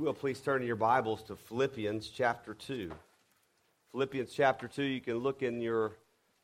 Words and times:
will, 0.00 0.14
please 0.14 0.40
turn 0.40 0.62
your 0.62 0.76
Bibles 0.76 1.22
to 1.24 1.36
Philippians 1.36 2.08
chapter 2.08 2.54
2. 2.54 2.90
Philippians 3.92 4.32
chapter 4.32 4.66
2, 4.66 4.82
you 4.82 5.00
can 5.02 5.18
look 5.18 5.42
in 5.42 5.60
your 5.60 5.92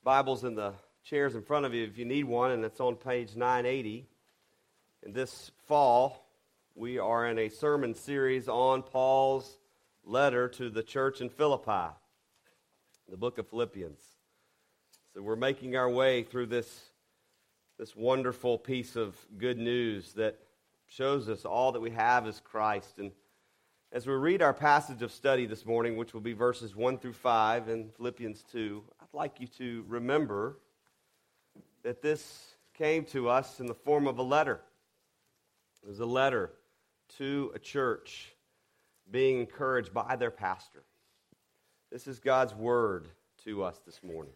Bibles 0.04 0.44
in 0.44 0.54
the 0.54 0.74
chairs 1.02 1.34
in 1.34 1.40
front 1.40 1.64
of 1.64 1.72
you 1.72 1.82
if 1.84 1.96
you 1.96 2.04
need 2.04 2.24
one, 2.24 2.50
and 2.50 2.62
it's 2.66 2.80
on 2.80 2.96
page 2.96 3.34
980. 3.34 4.06
And 5.04 5.14
this 5.14 5.50
fall, 5.66 6.28
we 6.74 6.98
are 6.98 7.26
in 7.28 7.38
a 7.38 7.48
sermon 7.48 7.94
series 7.94 8.46
on 8.46 8.82
Paul's 8.82 9.56
letter 10.04 10.48
to 10.48 10.68
the 10.68 10.82
church 10.82 11.22
in 11.22 11.30
Philippi, 11.30 11.94
the 13.08 13.16
book 13.16 13.38
of 13.38 13.48
Philippians. 13.48 14.02
So 15.14 15.22
we're 15.22 15.34
making 15.34 15.76
our 15.76 15.88
way 15.88 16.24
through 16.24 16.46
this, 16.46 16.90
this 17.78 17.96
wonderful 17.96 18.58
piece 18.58 18.96
of 18.96 19.16
good 19.38 19.56
news 19.56 20.12
that 20.12 20.38
shows 20.88 21.30
us 21.30 21.46
all 21.46 21.72
that 21.72 21.80
we 21.80 21.92
have 21.92 22.26
is 22.26 22.38
Christ. 22.44 22.98
And 22.98 23.12
as 23.96 24.06
we 24.06 24.12
read 24.12 24.42
our 24.42 24.52
passage 24.52 25.00
of 25.00 25.10
study 25.10 25.46
this 25.46 25.64
morning, 25.64 25.96
which 25.96 26.12
will 26.12 26.20
be 26.20 26.34
verses 26.34 26.76
1 26.76 26.98
through 26.98 27.14
5 27.14 27.70
in 27.70 27.88
Philippians 27.96 28.44
2, 28.52 28.84
I'd 29.00 29.06
like 29.14 29.40
you 29.40 29.46
to 29.56 29.86
remember 29.88 30.58
that 31.82 32.02
this 32.02 32.56
came 32.76 33.06
to 33.06 33.30
us 33.30 33.58
in 33.58 33.64
the 33.64 33.74
form 33.74 34.06
of 34.06 34.18
a 34.18 34.22
letter. 34.22 34.60
It 35.82 35.88
was 35.88 36.00
a 36.00 36.04
letter 36.04 36.52
to 37.16 37.50
a 37.54 37.58
church 37.58 38.34
being 39.10 39.40
encouraged 39.40 39.94
by 39.94 40.14
their 40.16 40.30
pastor. 40.30 40.82
This 41.90 42.06
is 42.06 42.18
God's 42.18 42.54
word 42.54 43.08
to 43.44 43.64
us 43.64 43.80
this 43.86 44.02
morning. 44.02 44.34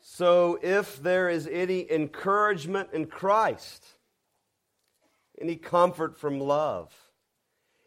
So, 0.00 0.58
if 0.62 1.02
there 1.02 1.28
is 1.28 1.46
any 1.52 1.86
encouragement 1.92 2.94
in 2.94 3.04
Christ, 3.04 3.84
any 5.38 5.56
comfort 5.56 6.16
from 6.16 6.40
love, 6.40 6.94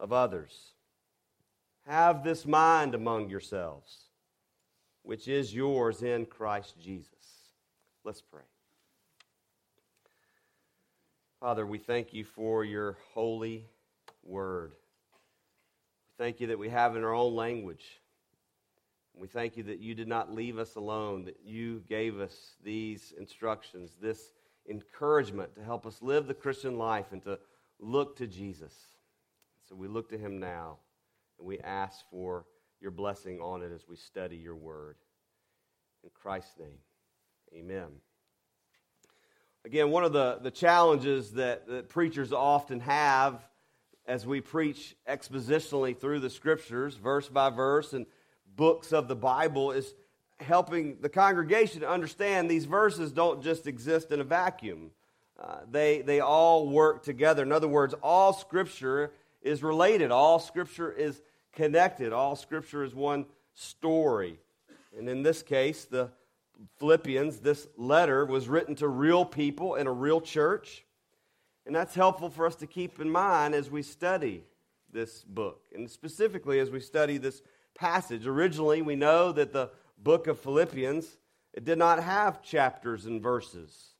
of 0.00 0.12
others. 0.12 0.72
Have 1.86 2.24
this 2.24 2.46
mind 2.46 2.94
among 2.94 3.28
yourselves, 3.28 4.06
which 5.02 5.28
is 5.28 5.54
yours 5.54 6.02
in 6.02 6.26
Christ 6.26 6.74
Jesus. 6.80 7.08
Let's 8.02 8.22
pray. 8.22 8.42
Father, 11.38 11.66
we 11.66 11.78
thank 11.78 12.12
you 12.12 12.24
for 12.24 12.64
your 12.64 12.98
holy 13.14 13.66
word. 14.24 14.72
We 16.08 16.24
thank 16.24 16.40
you 16.40 16.48
that 16.48 16.58
we 16.58 16.68
have 16.68 16.96
in 16.96 17.04
our 17.04 17.14
own 17.14 17.34
language. 17.34 18.00
We 19.14 19.28
thank 19.28 19.56
you 19.56 19.62
that 19.64 19.80
you 19.80 19.94
did 19.94 20.08
not 20.08 20.34
leave 20.34 20.58
us 20.58 20.76
alone, 20.76 21.24
that 21.24 21.40
you 21.44 21.82
gave 21.88 22.20
us 22.20 22.54
these 22.64 23.12
instructions, 23.18 23.96
this 24.00 24.32
encouragement 24.68 25.54
to 25.56 25.64
help 25.64 25.86
us 25.86 26.00
live 26.00 26.26
the 26.26 26.34
Christian 26.34 26.78
life 26.78 27.06
and 27.12 27.22
to 27.24 27.38
look 27.80 28.16
to 28.16 28.26
Jesus. 28.26 28.74
So 29.70 29.76
we 29.76 29.86
look 29.86 30.10
to 30.10 30.18
him 30.18 30.40
now 30.40 30.78
and 31.38 31.46
we 31.46 31.60
ask 31.60 32.04
for 32.10 32.44
your 32.80 32.90
blessing 32.90 33.40
on 33.40 33.62
it 33.62 33.70
as 33.72 33.86
we 33.88 33.94
study 33.94 34.36
your 34.36 34.56
word. 34.56 34.96
In 36.02 36.10
Christ's 36.12 36.58
name, 36.58 36.78
amen. 37.54 37.86
Again, 39.64 39.92
one 39.92 40.02
of 40.02 40.12
the, 40.12 40.40
the 40.42 40.50
challenges 40.50 41.32
that, 41.32 41.68
that 41.68 41.88
preachers 41.88 42.32
often 42.32 42.80
have 42.80 43.46
as 44.06 44.26
we 44.26 44.40
preach 44.40 44.96
expositionally 45.08 45.96
through 45.96 46.18
the 46.18 46.30
scriptures, 46.30 46.96
verse 46.96 47.28
by 47.28 47.50
verse, 47.50 47.92
and 47.92 48.06
books 48.56 48.92
of 48.92 49.06
the 49.06 49.14
Bible, 49.14 49.70
is 49.70 49.94
helping 50.40 50.96
the 51.00 51.08
congregation 51.08 51.84
understand 51.84 52.50
these 52.50 52.64
verses 52.64 53.12
don't 53.12 53.40
just 53.40 53.68
exist 53.68 54.10
in 54.10 54.18
a 54.18 54.24
vacuum. 54.24 54.90
Uh, 55.38 55.58
they, 55.70 56.02
they 56.02 56.18
all 56.18 56.68
work 56.68 57.04
together. 57.04 57.44
In 57.44 57.52
other 57.52 57.68
words, 57.68 57.94
all 58.02 58.32
Scripture 58.32 59.12
is 59.42 59.62
related, 59.62 60.10
all 60.10 60.38
Scripture 60.38 60.90
is 60.90 61.22
connected, 61.52 62.12
all 62.12 62.36
Scripture 62.36 62.84
is 62.84 62.94
one 62.94 63.26
story. 63.54 64.38
And 64.96 65.08
in 65.08 65.22
this 65.22 65.42
case, 65.42 65.84
the 65.84 66.10
Philippians, 66.78 67.38
this 67.38 67.68
letter 67.76 68.24
was 68.26 68.48
written 68.48 68.74
to 68.76 68.88
real 68.88 69.24
people 69.24 69.76
in 69.76 69.86
a 69.86 69.92
real 69.92 70.20
church. 70.20 70.84
And 71.66 71.74
that's 71.74 71.94
helpful 71.94 72.30
for 72.30 72.46
us 72.46 72.56
to 72.56 72.66
keep 72.66 73.00
in 73.00 73.10
mind 73.10 73.54
as 73.54 73.70
we 73.70 73.82
study 73.82 74.44
this 74.92 75.22
book, 75.22 75.62
and 75.74 75.88
specifically 75.88 76.58
as 76.58 76.70
we 76.70 76.80
study 76.80 77.16
this 77.16 77.42
passage. 77.74 78.26
Originally, 78.26 78.82
we 78.82 78.96
know 78.96 79.30
that 79.32 79.52
the 79.52 79.70
book 79.96 80.26
of 80.26 80.40
Philippians, 80.40 81.06
it 81.54 81.64
did 81.64 81.78
not 81.78 82.02
have 82.02 82.42
chapters 82.42 83.06
and 83.06 83.22
verses. 83.22 83.94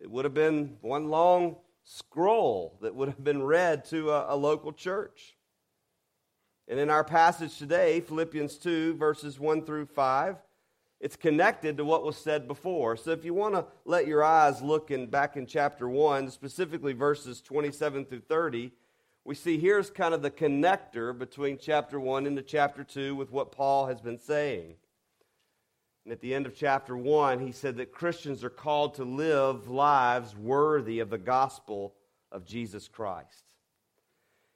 It 0.00 0.10
would 0.10 0.24
have 0.24 0.34
been 0.34 0.76
one 0.82 1.08
long 1.08 1.56
scroll 1.84 2.78
that 2.80 2.94
would 2.94 3.08
have 3.08 3.22
been 3.22 3.42
read 3.42 3.84
to 3.86 4.10
a, 4.10 4.34
a 4.34 4.36
local 4.36 4.72
church. 4.72 5.36
And 6.66 6.80
in 6.80 6.88
our 6.90 7.04
passage 7.04 7.58
today, 7.58 8.00
Philippians 8.00 8.56
2, 8.56 8.94
verses 8.94 9.38
1 9.38 9.64
through 9.66 9.86
5, 9.86 10.36
it's 11.00 11.16
connected 11.16 11.76
to 11.76 11.84
what 11.84 12.04
was 12.04 12.16
said 12.16 12.48
before. 12.48 12.96
So 12.96 13.10
if 13.10 13.24
you 13.24 13.34
want 13.34 13.54
to 13.54 13.66
let 13.84 14.06
your 14.06 14.24
eyes 14.24 14.62
look 14.62 14.90
in, 14.90 15.06
back 15.06 15.36
in 15.36 15.46
chapter 15.46 15.86
1, 15.86 16.30
specifically 16.30 16.94
verses 16.94 17.42
27 17.42 18.06
through 18.06 18.20
30, 18.20 18.72
we 19.24 19.34
see 19.34 19.58
here's 19.58 19.90
kind 19.90 20.14
of 20.14 20.22
the 20.22 20.30
connector 20.30 21.16
between 21.16 21.58
chapter 21.58 22.00
1 22.00 22.26
into 22.26 22.42
chapter 22.42 22.84
2 22.84 23.14
with 23.14 23.30
what 23.30 23.52
Paul 23.52 23.86
has 23.86 24.00
been 24.00 24.18
saying. 24.18 24.76
And 26.04 26.12
at 26.12 26.20
the 26.20 26.34
end 26.34 26.46
of 26.46 26.54
chapter 26.54 26.96
1, 26.96 27.40
he 27.40 27.52
said 27.52 27.76
that 27.78 27.92
Christians 27.92 28.44
are 28.44 28.50
called 28.50 28.94
to 28.94 29.04
live 29.04 29.68
lives 29.68 30.36
worthy 30.36 31.00
of 31.00 31.08
the 31.08 31.18
gospel 31.18 31.94
of 32.30 32.44
Jesus 32.44 32.88
Christ. 32.88 33.44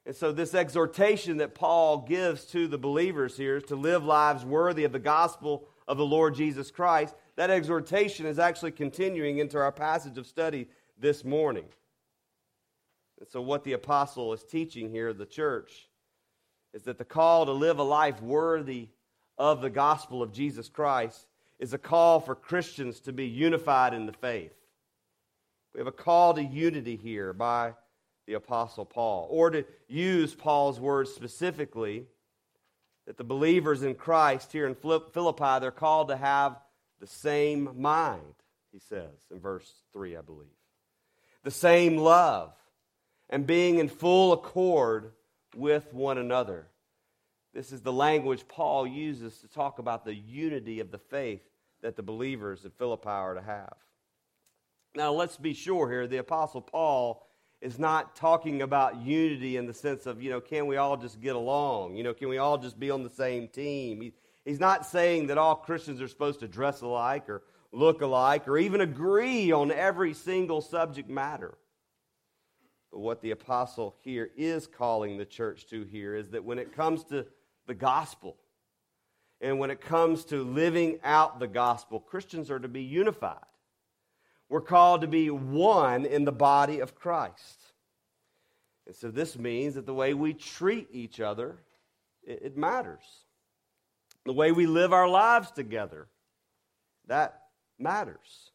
And 0.05 0.15
so, 0.15 0.33
this 0.33 0.55
exhortation 0.55 1.39
that 1.39 1.55
Paul 1.55 1.99
gives 1.99 2.45
to 2.47 2.67
the 2.67 2.79
believers 2.79 3.37
here 3.37 3.57
is 3.57 3.65
to 3.65 3.77
live 3.77 4.05
lives 4.05 4.45
worthy 4.45 4.85
of 4.85 4.93
the 4.93 4.99
gospel 4.99 5.69
of 5.87 5.97
the 5.97 6.07
Lord 6.07 6.35
Jesus 6.35 6.71
Christ. 6.71 7.15
That 7.37 7.51
exhortation 7.51 8.27
is 8.27 8.39
actually 8.39 8.73
continuing 8.73 9.39
into 9.39 9.59
our 9.59 9.73
passage 9.73 10.17
of 10.19 10.27
study 10.27 10.69
this 10.99 11.25
morning. 11.25 11.67
And 13.21 13.29
so, 13.29 13.41
what 13.41 13.65
the 13.65 13.75
apostle 13.75 14.33
is 14.33 14.45
teaching 14.45 14.91
here, 14.91 15.13
the 15.13 15.27
church, 15.27 15.89
is 16.73 16.83
that 16.85 16.99
the 16.99 17.05
call 17.05 17.47
to 17.47 17.53
live 17.53 17.79
a 17.79 17.83
life 17.83 18.23
worthy 18.23 18.89
of 19.37 19.61
the 19.61 19.71
gospel 19.71 20.23
of 20.23 20.33
Jesus 20.33 20.69
Christ 20.69 21.28
is 21.59 21.73
a 21.73 21.79
call 21.79 22.21
for 22.21 22.35
Christians 22.35 23.01
to 23.01 23.13
be 23.13 23.27
unified 23.27 23.95
in 23.95 24.07
the 24.07 24.13
faith. 24.13 24.53
We 25.75 25.81
have 25.81 25.87
a 25.87 25.93
call 25.93 26.35
to 26.35 26.43
unity 26.43 26.97
here 26.97 27.33
by 27.33 27.75
the 28.27 28.35
Apostle 28.35 28.85
Paul. 28.85 29.27
Or 29.31 29.51
to 29.51 29.65
use 29.89 30.35
Paul's 30.35 30.79
words 30.79 31.13
specifically, 31.13 32.07
that 33.07 33.17
the 33.17 33.25
believers 33.25 33.83
in 33.83 33.95
Christ 33.95 34.53
here 34.53 34.67
in 34.67 34.75
Philippi, 34.75 35.61
they're 35.61 35.71
called 35.71 36.09
to 36.09 36.17
have 36.17 36.59
the 37.01 37.07
same 37.07 37.71
mind, 37.77 38.35
he 38.71 38.79
says 38.79 39.27
in 39.31 39.41
verse 39.41 39.73
3, 39.95 40.17
I 40.17 40.21
believe. 40.21 40.49
The 41.43 41.51
same 41.51 41.97
love, 41.97 42.53
and 43.31 43.47
being 43.47 43.79
in 43.79 43.89
full 43.89 44.33
accord 44.33 45.13
with 45.57 45.95
one 45.95 46.19
another. 46.19 46.67
This 47.55 47.73
is 47.73 47.81
the 47.81 47.93
language 47.93 48.47
Paul 48.47 48.87
uses 48.87 49.39
to 49.39 49.49
talk 49.49 49.79
about 49.79 50.05
the 50.05 50.15
unity 50.15 50.81
of 50.81 50.91
the 50.91 50.99
faith 50.99 51.41
that 51.83 51.97
the 51.97 52.03
believers 52.03 52.65
at 52.65 52.77
Philippi 52.77 53.09
are 53.09 53.35
to 53.35 53.43
have. 53.43 53.75
Now, 54.95 55.13
let's 55.13 55.37
be 55.37 55.55
sure 55.55 55.91
here, 55.91 56.07
the 56.07 56.17
Apostle 56.19 56.63
Paul 56.63 57.27
is 57.61 57.79
not 57.79 58.17
talking 58.17 58.63
about 58.63 59.01
unity 59.01 59.57
in 59.57 59.67
the 59.67 59.75
sense 59.75 60.07
of, 60.07 60.23
you 60.23 60.31
know, 60.31 60.41
can 60.41 60.67
we 60.67 60.77
all 60.77 60.97
just 60.97 61.21
get 61.21 61.37
along? 61.37 61.97
You 61.97 62.05
know, 62.05 62.15
can 62.15 62.29
we 62.29 62.39
all 62.39 62.59
just 62.59 62.79
be 62.79 62.91
on 62.91 63.03
the 63.03 63.11
same 63.11 63.49
team? 63.49 64.01
He, 64.01 64.13
he's 64.45 64.61
not 64.61 64.87
saying 64.87 65.27
that 65.27 65.39
all 65.39 65.57
Christians 65.57 66.01
are 66.01 66.09
supposed 66.09 66.41
to 66.41 66.49
dress 66.49 66.81
alike 66.81 67.29
or 67.29 67.43
look 67.73 68.01
alike 68.01 68.49
or 68.49 68.59
even 68.59 68.81
agree 68.81 69.53
on 69.53 69.73
every 69.73 70.15
single 70.15 70.61
subject 70.61 71.09
matter. 71.09 71.59
But 72.91 73.01
what 73.01 73.21
the 73.21 73.33
apostle 73.33 73.97
here 74.03 74.31
is 74.37 74.67
calling 74.67 75.19
the 75.19 75.27
church 75.27 75.67
to 75.67 75.85
here 75.85 76.15
is 76.15 76.31
that 76.31 76.45
when 76.45 76.59
it 76.59 76.75
comes 76.75 77.05
to 77.05 77.27
the 77.67 77.75
gospel, 77.75 78.37
and 79.41 79.59
when 79.59 79.71
it 79.71 79.81
comes 79.81 80.25
to 80.27 80.43
living 80.43 80.99
out 81.05 81.39
the 81.39 81.47
gospel, 81.47 82.01
Christians 82.01 82.51
are 82.51 82.59
to 82.59 82.69
be 82.69 82.83
unified. 82.83 83.37
We're 84.49 84.61
called 84.61 85.03
to 85.03 85.07
be 85.07 85.31
one 85.31 86.07
in 86.07 86.25
the 86.25 86.33
body 86.33 86.81
of 86.81 86.95
Christ. 86.95 87.59
And 88.87 88.97
so 88.97 89.11
this 89.11 89.39
means 89.39 89.75
that 89.75 89.87
the 89.87 89.95
way 89.95 90.15
we 90.15 90.33
treat 90.33 90.89
each 90.91 91.21
other, 91.21 91.59
it, 92.27 92.41
it 92.43 92.57
matters. 92.57 93.05
The 94.25 94.33
way 94.33 94.51
we 94.51 94.67
live 94.67 94.93
our 94.93 95.09
lives 95.09 95.51
together, 95.51 96.09
that 97.07 97.43
matters. 97.79 98.51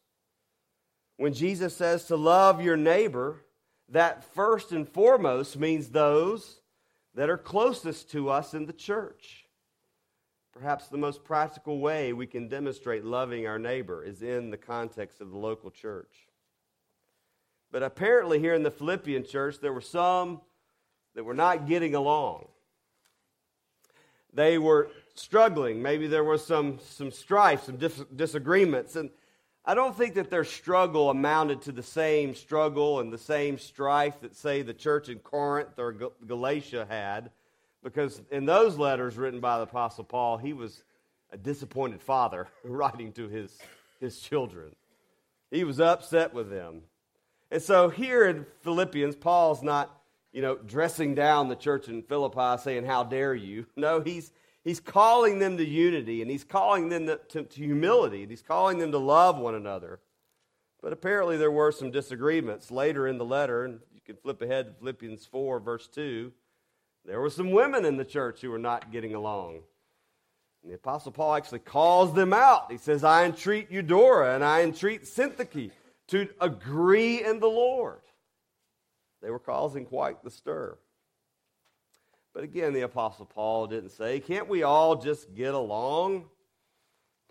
When 1.16 1.32
Jesus 1.32 1.76
says 1.76 2.06
to 2.06 2.16
love 2.16 2.60
your 2.60 2.76
neighbor, 2.76 3.44
that 3.88 4.24
first 4.34 4.72
and 4.72 4.88
foremost 4.88 5.56
means 5.56 5.88
those 5.88 6.60
that 7.14 7.30
are 7.30 7.38
closest 7.38 8.10
to 8.10 8.28
us 8.28 8.54
in 8.54 8.66
the 8.66 8.72
church. 8.72 9.43
Perhaps 10.54 10.86
the 10.86 10.96
most 10.96 11.24
practical 11.24 11.80
way 11.80 12.12
we 12.12 12.28
can 12.28 12.46
demonstrate 12.46 13.04
loving 13.04 13.46
our 13.46 13.58
neighbor 13.58 14.04
is 14.04 14.22
in 14.22 14.50
the 14.50 14.56
context 14.56 15.20
of 15.20 15.30
the 15.30 15.36
local 15.36 15.68
church. 15.68 16.28
But 17.72 17.82
apparently, 17.82 18.38
here 18.38 18.54
in 18.54 18.62
the 18.62 18.70
Philippian 18.70 19.24
church, 19.24 19.58
there 19.60 19.72
were 19.72 19.80
some 19.80 20.40
that 21.16 21.24
were 21.24 21.34
not 21.34 21.66
getting 21.66 21.96
along. 21.96 22.46
They 24.32 24.58
were 24.58 24.90
struggling. 25.14 25.82
Maybe 25.82 26.06
there 26.06 26.22
was 26.22 26.46
some, 26.46 26.78
some 26.88 27.10
strife, 27.10 27.64
some 27.64 27.76
dis- 27.76 28.04
disagreements. 28.14 28.94
And 28.94 29.10
I 29.64 29.74
don't 29.74 29.96
think 29.96 30.14
that 30.14 30.30
their 30.30 30.44
struggle 30.44 31.10
amounted 31.10 31.62
to 31.62 31.72
the 31.72 31.82
same 31.82 32.36
struggle 32.36 33.00
and 33.00 33.12
the 33.12 33.18
same 33.18 33.58
strife 33.58 34.20
that, 34.20 34.36
say, 34.36 34.62
the 34.62 34.74
church 34.74 35.08
in 35.08 35.18
Corinth 35.18 35.78
or 35.78 35.92
Galatia 35.92 36.86
had, 36.88 37.30
because 37.84 38.20
in 38.32 38.46
those 38.46 38.76
letters 38.76 39.16
written 39.16 39.38
by 39.38 39.58
the 39.58 39.64
Apostle 39.64 40.02
Paul, 40.02 40.38
he 40.38 40.52
was 40.52 40.82
a 41.30 41.36
disappointed 41.36 42.02
father 42.02 42.48
writing 42.64 43.12
to 43.12 43.28
his, 43.28 43.56
his 44.00 44.18
children. 44.18 44.74
He 45.52 45.62
was 45.62 45.78
upset 45.78 46.34
with 46.34 46.50
them. 46.50 46.82
And 47.52 47.62
so 47.62 47.88
here 47.88 48.26
in 48.26 48.46
Philippians, 48.62 49.14
Paul's 49.14 49.62
not, 49.62 50.00
you 50.32 50.42
know, 50.42 50.56
dressing 50.56 51.14
down 51.14 51.48
the 51.48 51.54
church 51.54 51.86
in 51.86 52.02
Philippi 52.02 52.60
saying, 52.60 52.86
How 52.86 53.04
dare 53.04 53.34
you? 53.34 53.66
No, 53.76 54.00
he's, 54.00 54.32
He's 54.64 54.80
calling 54.80 55.38
them 55.38 55.58
to 55.58 55.64
unity 55.64 56.22
and 56.22 56.30
he's 56.30 56.42
calling 56.42 56.88
them 56.88 57.06
to, 57.06 57.20
to, 57.28 57.42
to, 57.42 57.54
humility 57.54 58.22
and 58.22 58.30
he's 58.30 58.42
calling 58.42 58.78
them 58.78 58.92
to 58.92 58.98
love 58.98 59.36
one 59.36 59.54
another. 59.54 60.00
But 60.80 60.94
apparently 60.94 61.36
there 61.36 61.50
were 61.50 61.70
some 61.70 61.90
disagreements 61.90 62.70
later 62.70 63.06
in 63.06 63.18
the 63.18 63.24
letter, 63.24 63.64
and 63.64 63.80
you 63.94 64.00
can 64.04 64.16
flip 64.16 64.40
ahead 64.42 64.66
to 64.66 64.72
Philippians 64.72 65.26
4, 65.26 65.60
verse 65.60 65.86
2. 65.88 66.32
There 67.04 67.20
were 67.20 67.30
some 67.30 67.50
women 67.50 67.84
in 67.84 67.96
the 67.96 68.04
church 68.04 68.40
who 68.40 68.50
were 68.50 68.58
not 68.58 68.90
getting 68.90 69.14
along. 69.14 69.60
And 70.62 70.72
the 70.72 70.76
Apostle 70.76 71.12
Paul 71.12 71.34
actually 71.34 71.58
calls 71.58 72.14
them 72.14 72.32
out. 72.32 72.72
He 72.72 72.78
says, 72.78 73.04
I 73.04 73.26
entreat 73.26 73.70
Euodia 73.70 74.34
and 74.34 74.42
I 74.42 74.62
entreat 74.62 75.02
Syntyche 75.02 75.70
to 76.08 76.28
agree 76.40 77.22
in 77.22 77.40
the 77.40 77.48
Lord. 77.48 78.00
They 79.20 79.30
were 79.30 79.38
causing 79.38 79.84
quite 79.84 80.22
the 80.22 80.30
stir. 80.30 80.78
But 82.34 82.44
again, 82.44 82.72
the 82.72 82.80
Apostle 82.82 83.26
Paul 83.26 83.66
didn't 83.66 83.90
say, 83.90 84.20
can't 84.20 84.48
we 84.48 84.62
all 84.62 84.96
just 84.96 85.34
get 85.34 85.54
along? 85.54 86.24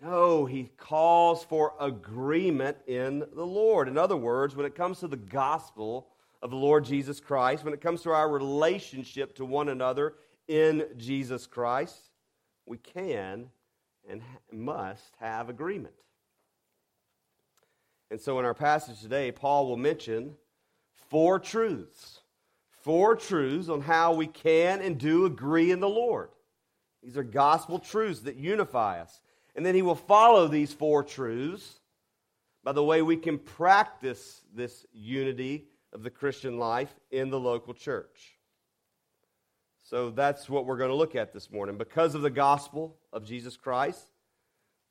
No, 0.00 0.44
he 0.46 0.70
calls 0.76 1.44
for 1.44 1.74
agreement 1.80 2.78
in 2.86 3.20
the 3.34 3.46
Lord. 3.46 3.88
In 3.88 3.98
other 3.98 4.16
words, 4.16 4.56
when 4.56 4.66
it 4.66 4.74
comes 4.74 5.00
to 5.00 5.08
the 5.08 5.16
gospel 5.16 6.08
of 6.44 6.50
the 6.50 6.56
Lord 6.56 6.84
Jesus 6.84 7.18
Christ, 7.18 7.64
when 7.64 7.74
it 7.74 7.80
comes 7.80 8.02
to 8.02 8.10
our 8.10 8.28
relationship 8.28 9.34
to 9.36 9.44
one 9.44 9.70
another 9.70 10.14
in 10.46 10.84
Jesus 10.96 11.46
Christ, 11.46 11.98
we 12.66 12.78
can 12.78 13.48
and 14.08 14.22
must 14.52 15.16
have 15.18 15.48
agreement. 15.48 15.94
And 18.10 18.20
so 18.20 18.38
in 18.38 18.44
our 18.44 18.54
passage 18.54 19.00
today, 19.00 19.32
Paul 19.32 19.66
will 19.66 19.78
mention 19.78 20.34
four 21.08 21.40
truths 21.40 22.20
four 22.84 23.16
truths 23.16 23.70
on 23.70 23.80
how 23.80 24.12
we 24.12 24.26
can 24.26 24.82
and 24.82 24.98
do 24.98 25.24
agree 25.24 25.70
in 25.70 25.80
the 25.80 25.88
Lord. 25.88 26.28
These 27.02 27.16
are 27.16 27.22
gospel 27.22 27.78
truths 27.78 28.20
that 28.20 28.36
unify 28.36 29.00
us. 29.00 29.22
And 29.56 29.64
then 29.64 29.74
he 29.74 29.80
will 29.80 29.94
follow 29.94 30.48
these 30.48 30.74
four 30.74 31.02
truths 31.02 31.80
by 32.62 32.72
the 32.72 32.84
way 32.84 33.00
we 33.00 33.16
can 33.16 33.38
practice 33.38 34.42
this 34.54 34.84
unity 34.92 35.66
of 35.94 36.02
the 36.02 36.10
Christian 36.10 36.58
life 36.58 36.92
in 37.10 37.30
the 37.30 37.40
local 37.40 37.72
church. 37.72 38.36
So 39.84 40.10
that's 40.10 40.48
what 40.48 40.66
we're 40.66 40.78
going 40.78 40.90
to 40.90 40.96
look 40.96 41.14
at 41.14 41.32
this 41.32 41.50
morning. 41.50 41.78
Because 41.78 42.14
of 42.14 42.22
the 42.22 42.30
gospel 42.30 42.96
of 43.12 43.24
Jesus 43.24 43.56
Christ, 43.56 44.08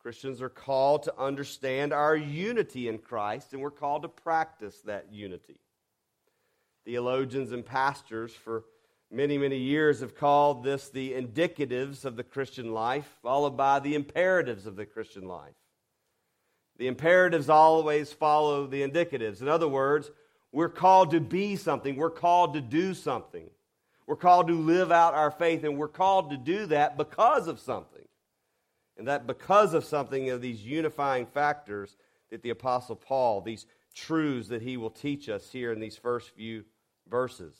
Christians 0.01 0.41
are 0.41 0.49
called 0.49 1.03
to 1.03 1.17
understand 1.17 1.93
our 1.93 2.15
unity 2.15 2.87
in 2.87 2.99
Christ, 2.99 3.53
and 3.53 3.61
we're 3.61 3.71
called 3.71 4.03
to 4.03 4.09
practice 4.09 4.81
that 4.85 5.07
unity. 5.11 5.59
Theologians 6.85 7.51
and 7.51 7.65
pastors 7.65 8.33
for 8.33 8.65
many, 9.09 9.37
many 9.37 9.57
years 9.57 10.01
have 10.01 10.15
called 10.15 10.63
this 10.63 10.89
the 10.89 11.13
indicatives 11.13 12.05
of 12.05 12.15
the 12.15 12.23
Christian 12.23 12.73
life, 12.73 13.07
followed 13.21 13.57
by 13.57 13.79
the 13.79 13.95
imperatives 13.95 14.65
of 14.65 14.75
the 14.75 14.85
Christian 14.85 15.27
life. 15.27 15.55
The 16.77 16.87
imperatives 16.87 17.49
always 17.49 18.11
follow 18.11 18.67
the 18.67 18.81
indicatives. 18.81 19.41
In 19.41 19.47
other 19.47 19.67
words, 19.67 20.11
we're 20.53 20.69
called 20.69 21.11
to 21.11 21.19
be 21.19 21.57
something, 21.57 21.97
we're 21.97 22.09
called 22.09 22.53
to 22.53 22.61
do 22.61 22.93
something. 22.93 23.49
We're 24.05 24.15
called 24.15 24.47
to 24.47 24.53
live 24.53 24.91
out 24.91 25.13
our 25.13 25.31
faith, 25.31 25.63
and 25.63 25.77
we're 25.77 25.87
called 25.87 26.29
to 26.29 26.37
do 26.37 26.65
that 26.67 26.97
because 26.97 27.47
of 27.47 27.59
something. 27.59 28.05
And 28.97 29.07
that 29.07 29.25
because 29.25 29.73
of 29.73 29.85
something 29.85 30.29
of 30.29 30.41
these 30.41 30.63
unifying 30.63 31.25
factors 31.25 31.95
that 32.29 32.43
the 32.43 32.51
Apostle 32.51 32.95
Paul, 32.95 33.41
these 33.41 33.65
truths 33.95 34.49
that 34.49 34.61
he 34.61 34.77
will 34.77 34.89
teach 34.89 35.29
us 35.29 35.51
here 35.51 35.71
in 35.71 35.79
these 35.79 35.97
first 35.97 36.35
few 36.35 36.65
verses, 37.09 37.55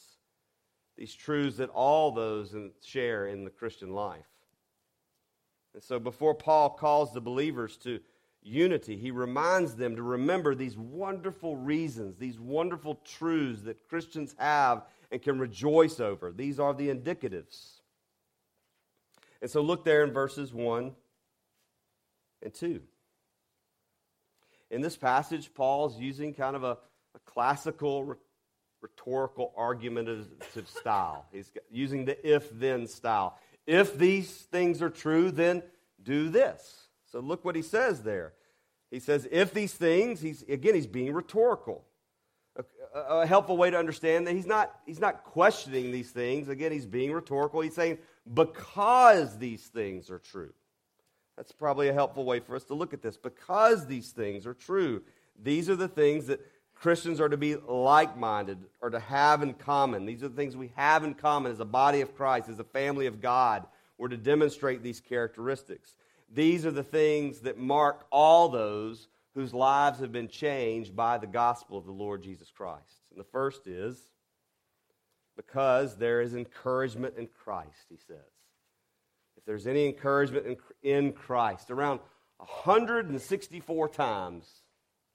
these 0.98 1.13
truths 1.13 1.57
that 1.57 1.69
all 1.69 2.12
those 2.12 2.56
share 2.84 3.28
in 3.28 3.46
the 3.46 3.50
Christian 3.50 3.94
life. 3.94 4.28
And 5.74 5.81
so 5.81 5.98
before 5.98 6.36
Paul 6.36 6.72
calls 6.72 7.13
the 7.13 7.22
believers 7.22 7.78
to 7.78 8.00
unity, 8.44 8.98
he 8.98 9.12
reminds 9.12 9.75
them 9.75 9.95
to 9.95 10.04
remember 10.04 10.56
these 10.56 10.78
wonderful 10.78 11.56
reasons, 11.56 12.18
these 12.18 12.40
wonderful 12.40 13.00
truths 13.06 13.62
that 13.63 13.88
Christians 13.88 14.36
have 14.38 14.84
and 15.12 15.22
can 15.22 15.40
rejoice 15.40 16.00
over. 16.00 16.31
These 16.31 16.60
are 16.60 16.74
the 16.74 16.90
indicatives. 16.90 17.81
And 19.42 19.50
so 19.50 19.62
look 19.62 19.84
there 19.84 20.04
in 20.04 20.12
verses 20.12 20.54
1 20.54 20.94
and 22.42 22.54
2. 22.54 22.81
In 24.72 24.81
this 24.81 24.98
passage, 24.98 25.54
Paul's 25.54 26.00
using 26.00 26.34
kind 26.34 26.56
of 26.56 26.63
a, 26.63 26.78
a 27.16 27.19
classical 27.25 28.16
rhetorical 28.81 29.54
argumentative 29.56 30.68
style. 30.68 31.25
He's 31.31 31.51
using 31.72 32.06
the 32.06 32.28
if 32.28 32.50
then 32.51 32.88
style. 32.88 33.38
If 33.65 33.98
these 33.98 34.29
things 34.29 34.82
are 34.82 34.89
true, 34.89 35.32
then 35.32 35.63
do 36.01 36.29
this. 36.29 36.83
So 37.13 37.20
look 37.20 37.46
what 37.46 37.55
he 37.55 37.62
says 37.62 38.01
there. 38.01 38.34
He 38.89 39.00
says, 39.00 39.27
if 39.32 39.53
these 39.53 39.72
things, 39.72 40.20
he's, 40.20 40.41
again, 40.50 40.74
he's 40.74 40.88
being 40.88 41.13
rhetorical. 41.13 41.86
A, 42.55 43.00
a, 43.00 43.25
helpful 43.27 43.55
way 43.55 43.70
to 43.70 43.77
understand 43.77 44.25
that 44.25 44.34
he's 44.34 44.48
not, 44.48 44.75
he's 44.88 45.00
not 45.00 45.24
questioning 45.24 45.91
these 45.91 46.10
things. 46.10 46.48
Again, 46.48 46.72
he's 46.72 46.88
being 46.88 47.12
rhetorical. 47.12 47.62
He's 47.62 47.75
saying, 47.75 48.00
because 48.34 49.38
these 49.38 49.62
things 49.67 50.10
are 50.10 50.17
true. 50.17 50.53
That's 51.38 51.51
probably 51.51 51.88
a 51.88 51.93
helpful 51.93 52.25
way 52.25 52.39
for 52.39 52.55
us 52.55 52.63
to 52.65 52.74
look 52.74 52.96
at 52.96 53.03
this. 53.03 53.15
Because 53.15 53.86
these 53.86 54.10
things 54.10 54.48
are 54.48 54.55
true. 54.55 55.03
These 55.41 55.70
are 55.70 55.75
the 55.75 55.88
things 55.88 56.25
that 56.27 56.39
Christians 56.74 57.22
are 57.22 57.29
to 57.29 57.38
be 57.38 57.55
like 57.55 58.17
minded 58.17 58.58
or 58.82 58.89
to 58.89 59.00
have 59.00 59.43
in 59.43 59.53
common. 59.53 60.08
These 60.08 60.24
are 60.24 60.29
the 60.29 60.36
things 60.36 60.58
we 60.58 60.72
have 60.75 61.03
in 61.03 61.13
common 61.13 61.51
as 61.51 61.60
a 61.60 61.65
body 61.65 62.01
of 62.01 62.15
Christ, 62.15 62.50
as 62.50 62.60
a 62.60 62.63
family 62.63 63.05
of 63.05 63.22
God. 63.22 63.67
We're 64.00 64.08
to 64.08 64.17
demonstrate 64.17 64.82
these 64.82 65.00
characteristics. 65.00 65.96
These 66.34 66.66
are 66.66 66.72
the 66.72 66.84
things 66.84 67.42
that 67.42 67.58
mark 67.58 68.06
all 68.12 68.50
those 68.50 69.08
whose 69.36 69.54
lives 69.54 70.00
have 70.00 70.12
been 70.12 70.28
changed 70.28 70.96
by 70.96 71.18
the 71.18 71.28
gospel 71.28 71.78
of 71.78 71.86
the 71.86 71.92
Lord 71.92 72.24
Jesus 72.24 72.52
Christ. 72.52 73.02
And 73.12 73.20
the 73.20 73.30
first 73.32 73.68
is 73.68 73.98
because 75.36 75.96
there 75.98 76.22
is 76.22 76.36
encouragement 76.36 77.16
in 77.18 77.28
Christ, 77.28 77.86
he 77.90 77.98
says. 77.98 78.18
If 79.38 79.46
there's 79.46 79.68
any 79.68 79.86
encouragement 79.86 80.60
in, 80.82 81.13
Christ, 81.13 81.72
around 81.72 82.00
164 82.38 83.90
times 83.90 84.48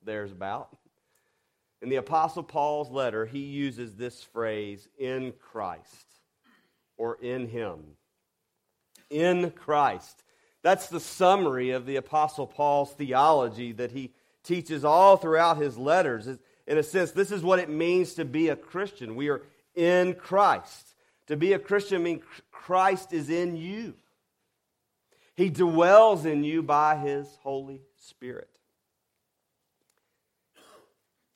there's 0.04 0.32
about 0.32 0.76
in 1.80 1.88
the 1.88 1.96
Apostle 1.96 2.42
Paul's 2.42 2.90
letter, 2.90 3.24
he 3.24 3.38
uses 3.38 3.94
this 3.94 4.22
phrase, 4.22 4.88
in 4.98 5.32
Christ, 5.38 6.06
or 6.96 7.16
in 7.22 7.48
Him. 7.48 7.78
In 9.10 9.50
Christ. 9.52 10.24
That's 10.62 10.88
the 10.88 11.00
summary 11.00 11.70
of 11.70 11.86
the 11.86 11.96
Apostle 11.96 12.46
Paul's 12.46 12.92
theology 12.92 13.72
that 13.72 13.92
he 13.92 14.12
teaches 14.42 14.84
all 14.84 15.16
throughout 15.16 15.58
his 15.58 15.78
letters. 15.78 16.26
In 16.66 16.78
a 16.78 16.82
sense, 16.82 17.12
this 17.12 17.30
is 17.30 17.42
what 17.42 17.58
it 17.58 17.68
means 17.68 18.14
to 18.14 18.24
be 18.24 18.48
a 18.48 18.56
Christian. 18.56 19.14
We 19.14 19.28
are 19.28 19.42
in 19.74 20.14
Christ. 20.14 20.94
To 21.28 21.36
be 21.36 21.52
a 21.52 21.58
Christian 21.58 22.02
means 22.02 22.22
Christ 22.50 23.12
is 23.12 23.30
in 23.30 23.56
you. 23.56 23.94
He 25.36 25.50
dwells 25.50 26.24
in 26.24 26.42
you 26.42 26.62
by 26.62 26.96
his 26.96 27.28
Holy 27.42 27.82
Spirit. 27.96 28.50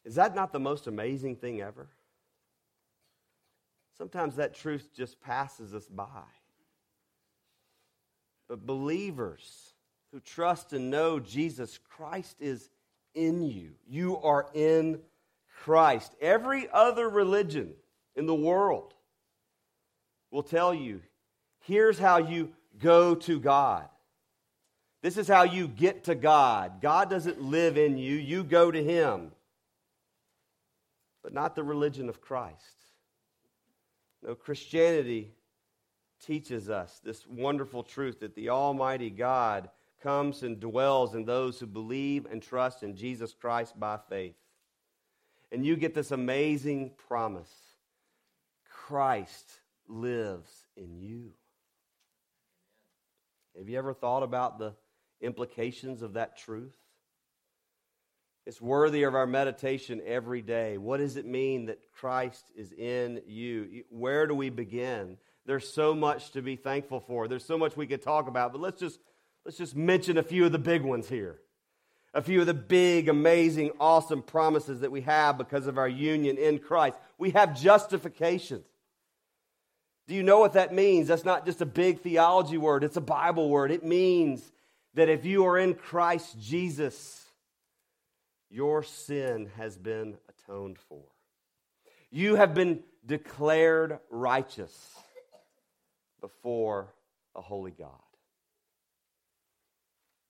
Is 0.05 0.17
that 0.17 0.35
not 0.35 0.52
the 0.52 0.59
most 0.59 0.88
amazing 0.88 1.37
thing 1.37 1.61
ever? 1.61 1.88
Sometimes 3.97 4.37
that 4.37 4.55
truth 4.57 4.88
just 4.97 5.21
passes 5.21 5.75
us 5.75 5.87
by. 5.87 6.25
But 8.49 8.67
believers 8.67 9.75
who 10.13 10.21
trust 10.21 10.73
and 10.73 10.91
know 10.91 11.19
Jesus 11.19 11.79
Christ 11.97 12.37
is 12.41 12.69
in 13.15 13.43
you. 13.43 13.71
You 13.89 14.19
are 14.19 14.47
in 14.55 15.01
Christ. 15.63 16.15
Every 16.21 16.69
other 16.73 17.09
religion 17.09 17.75
in 18.17 18.27
the 18.27 18.35
world 18.35 18.95
will 20.31 20.43
tell 20.43 20.75
you 20.75 21.01
here's 21.61 21.99
how 21.99 22.19
you 22.19 22.53
go 22.79 23.15
to 23.15 23.39
God. 23.39 23.89
This 25.03 25.17
is 25.17 25.27
how 25.27 25.43
you 25.43 25.67
get 25.67 26.05
to 26.05 26.15
God. 26.15 26.81
God 26.81 27.11
doesn't 27.11 27.43
live 27.43 27.77
in 27.77 27.99
you, 27.99 28.15
you 28.17 28.45
go 28.45 28.71
to 28.71 28.83
Him. 28.83 29.33
But 31.23 31.33
not 31.33 31.55
the 31.55 31.65
religion 31.65 32.09
of 32.09 32.21
Christ. 32.21 32.57
No, 34.25 34.35
Christianity 34.35 35.33
teaches 36.26 36.71
us 36.71 37.00
this 37.05 37.26
wonderful 37.26 37.83
truth 37.83 38.21
that 38.21 38.35
the 38.35 38.50
Almighty 38.50 39.11
God 39.11 39.69
comes 40.02 40.43
and 40.43 40.59
dwells 40.59 41.14
in 41.14 41.25
those 41.25 41.59
who 41.59 41.67
believe 41.67 42.26
and 42.26 42.43
trust 42.43 42.83
in 42.83 42.97
Jesus 42.97 43.35
Christ 43.35 43.79
by 43.79 43.99
faith. 44.09 44.35
And 45.50 45.64
you 45.64 45.76
get 45.76 45.95
this 45.95 46.11
amazing 46.11 46.93
promise 47.09 47.52
Christ 48.69 49.50
lives 49.87 50.50
in 50.76 50.97
you. 50.97 51.33
Have 53.57 53.69
you 53.69 53.79
ever 53.79 53.93
thought 53.93 54.23
about 54.23 54.59
the 54.59 54.75
implications 55.21 56.02
of 56.02 56.14
that 56.14 56.38
truth? 56.38 56.76
It's 58.45 58.61
worthy 58.61 59.05
of 59.05 59.14
our 59.14 59.26
meditation 59.26 60.02
every 60.05 60.43
day. 60.43 60.79
What 60.79 60.99
does 60.99 61.17
it 61.17 61.26
mean 61.26 61.67
that 61.67 61.79
Christ 61.93 62.45
is 62.57 62.73
in 62.73 63.23
you? 63.26 63.85
Where 63.88 64.26
do 64.26 64.35
we 64.35 64.50
begin? 64.50 65.17
There's 65.47 65.69
so 65.69 65.95
much 65.95 66.31
to 66.33 66.43
be 66.43 66.57
thankful 66.57 67.01
for. 67.01 67.27
There's 67.27 67.45
so 67.45 67.59
much 67.59 67.77
we 67.77 67.87
could 67.87 68.03
talk 68.03 68.29
about, 68.29 68.53
but 68.53 68.61
let's 68.61 68.81
just 68.81 69.01
let's 69.45 69.59
just 69.59 69.75
mention 69.75 70.19
a 70.19 70.23
few 70.23 70.45
of 70.47 70.53
the 70.53 70.59
big 70.59 70.83
ones 70.83 71.09
here. 71.09 71.39
A 72.15 72.23
few 72.23 72.41
of 72.41 72.47
the 72.47 72.55
big, 72.55 73.09
amazing, 73.09 73.71
awesome 73.81 74.23
promises 74.23 74.81
that 74.81 74.93
we 74.93 75.01
have 75.01 75.39
because 75.39 75.67
of 75.67 75.79
our 75.79 75.89
union 75.89 76.37
in 76.37 76.59
Christ. 76.59 76.99
We 77.17 77.31
have 77.31 77.59
justification. 77.59 78.63
Do 80.09 80.15
you 80.15 80.23
know 80.23 80.39
what 80.39 80.53
that 80.53 80.75
means? 80.75 81.09
That's 81.09 81.25
not 81.25 81.47
just 81.47 81.63
a 81.63 81.67
big 81.67 82.01
theology 82.01 82.59
word, 82.59 82.85
it's 82.85 82.97
a 82.97 83.01
Bible 83.01 83.49
word. 83.49 83.71
It 83.71 83.85
means 83.85 84.53
that 84.95 85.09
if 85.09 85.25
you 85.25 85.47
are 85.47 85.59
in 85.59 85.75
Christ 85.75 86.39
Jesus, 86.39 87.25
your 88.51 88.83
sin 88.83 89.51
has 89.57 89.79
been 89.79 90.19
atoned 90.29 90.79
for. 90.79 91.03
You 92.11 92.35
have 92.35 92.53
been 92.53 92.83
declared 93.07 93.99
righteous 94.11 94.77
before 96.23 96.95
a 97.37 97.43
holy 97.43 97.73
God. 97.73 97.91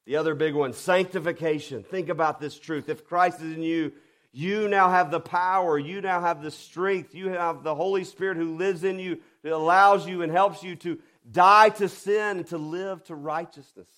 The 0.06 0.16
other 0.16 0.34
big 0.34 0.54
one, 0.54 0.72
sanctification. 0.72 1.84
Think 1.84 2.08
about 2.08 2.40
this 2.40 2.58
truth. 2.58 2.88
If 2.88 3.06
Christ 3.06 3.40
is 3.40 3.56
in 3.56 3.62
you, 3.62 3.92
you 4.32 4.66
now 4.66 4.90
have 4.90 5.12
the 5.12 5.20
power, 5.20 5.78
you 5.78 6.00
now 6.00 6.20
have 6.20 6.42
the 6.42 6.50
strength, 6.50 7.14
you 7.14 7.28
have 7.28 7.62
the 7.62 7.75
Holy 7.75 8.02
Spirit 8.02 8.37
who 8.37 8.56
lives 8.56 8.82
in 8.82 8.99
you, 8.99 9.20
that 9.44 9.52
allows 9.52 10.08
you 10.08 10.22
and 10.22 10.32
helps 10.32 10.64
you 10.64 10.75
to 10.76 10.99
die 11.30 11.68
to 11.68 11.88
sin 11.88 12.38
and 12.38 12.46
to 12.49 12.58
live 12.58 13.04
to 13.04 13.14
righteousness 13.14 13.88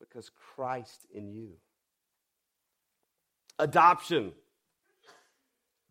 because 0.00 0.30
Christ 0.54 1.06
in 1.14 1.30
you. 1.30 1.52
Adoption. 3.58 4.32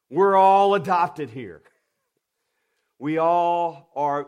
We're 0.10 0.36
all 0.36 0.75
adopted 0.75 1.29
here. 1.29 1.62
We 2.98 3.18
all 3.18 3.89
are 3.96 4.27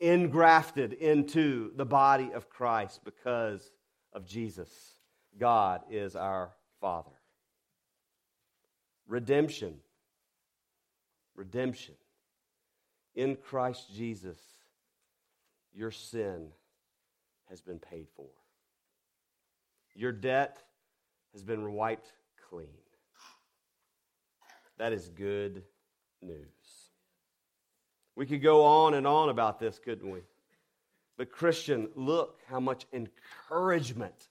engrafted 0.00 0.92
into 0.94 1.72
the 1.76 1.84
body 1.84 2.30
of 2.34 2.48
Christ 2.48 3.00
because 3.04 3.72
of 4.12 4.26
Jesus. 4.26 4.70
God 5.38 5.82
is 5.90 6.16
our 6.16 6.52
Father. 6.80 7.10
Redemption. 9.06 9.74
Redemption. 11.34 11.94
In 13.14 13.36
Christ 13.36 13.94
Jesus, 13.94 14.40
your 15.72 15.90
sin 15.90 16.48
has 17.48 17.60
been 17.60 17.78
paid 17.78 18.06
for. 18.16 18.28
Your 19.94 20.12
debt 20.12 20.58
has 21.32 21.42
been 21.42 21.72
wiped 21.72 22.12
clean. 22.48 22.68
That 24.78 24.92
is 24.92 25.08
good 25.08 25.62
news. 26.20 26.83
We 28.16 28.26
could 28.26 28.42
go 28.42 28.64
on 28.64 28.94
and 28.94 29.06
on 29.06 29.28
about 29.28 29.58
this, 29.58 29.78
couldn't 29.78 30.10
we? 30.10 30.20
But, 31.16 31.30
Christian, 31.30 31.88
look 31.94 32.40
how 32.48 32.60
much 32.60 32.86
encouragement 32.92 34.28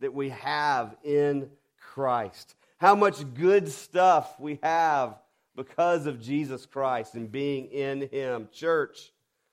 that 0.00 0.12
we 0.12 0.30
have 0.30 0.96
in 1.02 1.50
Christ. 1.78 2.54
How 2.78 2.94
much 2.94 3.22
good 3.34 3.68
stuff 3.68 4.38
we 4.38 4.58
have 4.62 5.16
because 5.56 6.06
of 6.06 6.20
Jesus 6.20 6.64
Christ 6.66 7.14
and 7.14 7.30
being 7.30 7.66
in 7.66 8.08
Him. 8.08 8.48
Church, 8.52 9.12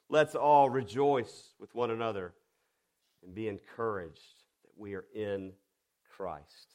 let's 0.09 0.35
all 0.35 0.69
rejoice 0.69 1.49
with 1.59 1.73
one 1.75 1.91
another 1.91 2.33
and 3.23 3.35
be 3.35 3.47
encouraged 3.47 4.43
that 4.63 4.71
we 4.77 4.93
are 4.95 5.05
in 5.13 5.51
Christ. 6.15 6.67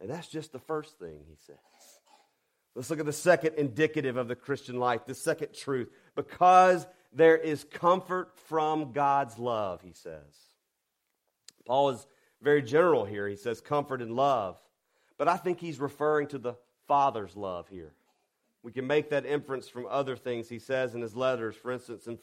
And 0.00 0.10
that's 0.10 0.28
just 0.28 0.52
the 0.52 0.58
first 0.58 0.98
thing 0.98 1.20
he 1.28 1.36
says. 1.46 1.56
Let's 2.74 2.90
look 2.90 3.00
at 3.00 3.06
the 3.06 3.12
second 3.12 3.54
indicative 3.56 4.16
of 4.16 4.28
the 4.28 4.36
Christian 4.36 4.78
life, 4.78 5.06
the 5.06 5.14
second 5.14 5.52
truth. 5.54 5.90
Because 6.14 6.86
there 7.12 7.36
is 7.36 7.64
comfort 7.64 8.36
from 8.48 8.92
God's 8.92 9.38
love, 9.38 9.80
he 9.82 9.92
says. 9.92 10.22
Paul 11.66 11.90
is 11.90 12.06
very 12.40 12.62
general 12.62 13.04
here. 13.04 13.26
He 13.28 13.36
says 13.36 13.60
comfort 13.60 14.00
and 14.00 14.14
love. 14.14 14.56
But 15.16 15.28
I 15.28 15.36
think 15.36 15.60
he's 15.60 15.80
referring 15.80 16.28
to 16.28 16.38
the 16.38 16.54
Father's 16.86 17.36
love 17.36 17.68
here. 17.68 17.92
We 18.62 18.72
can 18.72 18.86
make 18.86 19.10
that 19.10 19.26
inference 19.26 19.68
from 19.68 19.86
other 19.88 20.16
things 20.16 20.48
he 20.48 20.58
says 20.58 20.94
in 20.94 21.00
his 21.00 21.16
letters. 21.16 21.56
For 21.56 21.72
instance, 21.72 22.06
in 22.06 22.18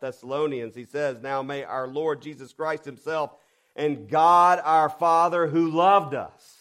Thessalonians, 0.00 0.74
he 0.74 0.84
says, 0.84 1.18
Now 1.20 1.42
may 1.42 1.64
our 1.64 1.86
Lord 1.86 2.22
Jesus 2.22 2.52
Christ 2.52 2.84
himself 2.84 3.32
and 3.76 4.08
God 4.08 4.60
our 4.64 4.88
Father 4.88 5.46
who 5.46 5.70
loved 5.70 6.14
us. 6.14 6.56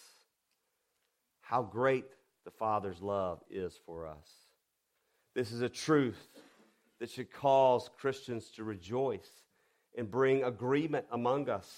How 1.42 1.64
great 1.64 2.06
the 2.48 2.52
Father's 2.52 3.02
love 3.02 3.44
is 3.50 3.78
for 3.86 4.08
us. 4.08 4.30
This 5.36 5.52
is 5.52 5.62
a 5.62 5.68
truth 5.68 6.30
that 7.02 7.10
should 7.10 7.30
cause 7.30 7.90
Christians 7.98 8.50
to 8.52 8.64
rejoice 8.64 9.30
and 9.98 10.10
bring 10.10 10.46
agreement 10.46 11.06
among 11.12 11.50
us. 11.50 11.70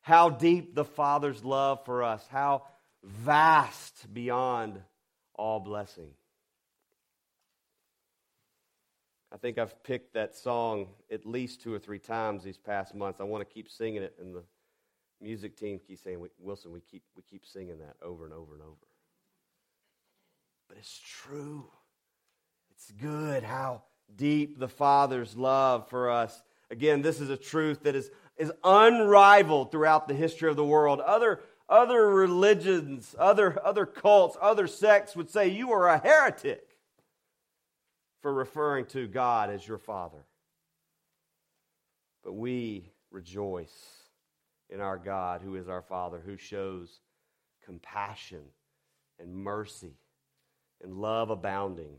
How 0.00 0.30
deep 0.30 0.74
the 0.74 0.86
Father's 0.86 1.44
love 1.44 1.84
for 1.84 2.02
us, 2.02 2.26
how 2.30 2.62
vast 3.04 4.06
beyond 4.14 4.80
all 5.34 5.60
blessing. 5.60 6.08
I 9.30 9.36
think 9.36 9.58
I've 9.58 9.82
picked 9.84 10.14
that 10.14 10.34
song 10.34 10.86
at 11.12 11.26
least 11.26 11.60
two 11.60 11.74
or 11.74 11.78
three 11.78 11.98
times 11.98 12.42
these 12.42 12.56
past 12.56 12.94
months. 12.94 13.20
I 13.20 13.24
want 13.24 13.46
to 13.46 13.54
keep 13.54 13.68
singing 13.68 14.02
it, 14.02 14.14
and 14.18 14.34
the 14.34 14.44
music 15.20 15.58
team 15.58 15.78
keeps 15.78 16.00
saying, 16.00 16.26
Wilson, 16.38 16.72
we 16.72 16.80
keep, 16.80 17.02
we 17.14 17.22
keep 17.22 17.44
singing 17.44 17.80
that 17.80 17.96
over 18.02 18.24
and 18.24 18.32
over 18.32 18.54
and 18.54 18.62
over. 18.62 18.85
But 20.68 20.78
it's 20.78 21.00
true. 21.00 21.70
It's 22.70 22.90
good 22.90 23.42
how 23.42 23.82
deep 24.14 24.58
the 24.58 24.68
Father's 24.68 25.36
love 25.36 25.88
for 25.88 26.10
us. 26.10 26.42
Again, 26.70 27.02
this 27.02 27.20
is 27.20 27.30
a 27.30 27.36
truth 27.36 27.82
that 27.84 27.94
is, 27.94 28.10
is 28.36 28.52
unrivaled 28.64 29.70
throughout 29.70 30.08
the 30.08 30.14
history 30.14 30.50
of 30.50 30.56
the 30.56 30.64
world. 30.64 31.00
Other, 31.00 31.40
other 31.68 32.08
religions, 32.08 33.14
other, 33.18 33.58
other 33.64 33.86
cults, 33.86 34.36
other 34.40 34.66
sects 34.66 35.16
would 35.16 35.30
say 35.30 35.48
you 35.48 35.72
are 35.72 35.88
a 35.88 35.98
heretic 35.98 36.76
for 38.22 38.32
referring 38.32 38.86
to 38.86 39.06
God 39.06 39.50
as 39.50 39.66
your 39.66 39.78
Father. 39.78 40.24
But 42.24 42.32
we 42.32 42.90
rejoice 43.10 43.74
in 44.68 44.80
our 44.80 44.96
God, 44.96 45.42
who 45.42 45.54
is 45.54 45.68
our 45.68 45.82
Father, 45.82 46.20
who 46.24 46.36
shows 46.36 47.00
compassion 47.64 48.42
and 49.20 49.32
mercy 49.32 49.94
and 50.82 50.96
love 50.96 51.30
abounding. 51.30 51.98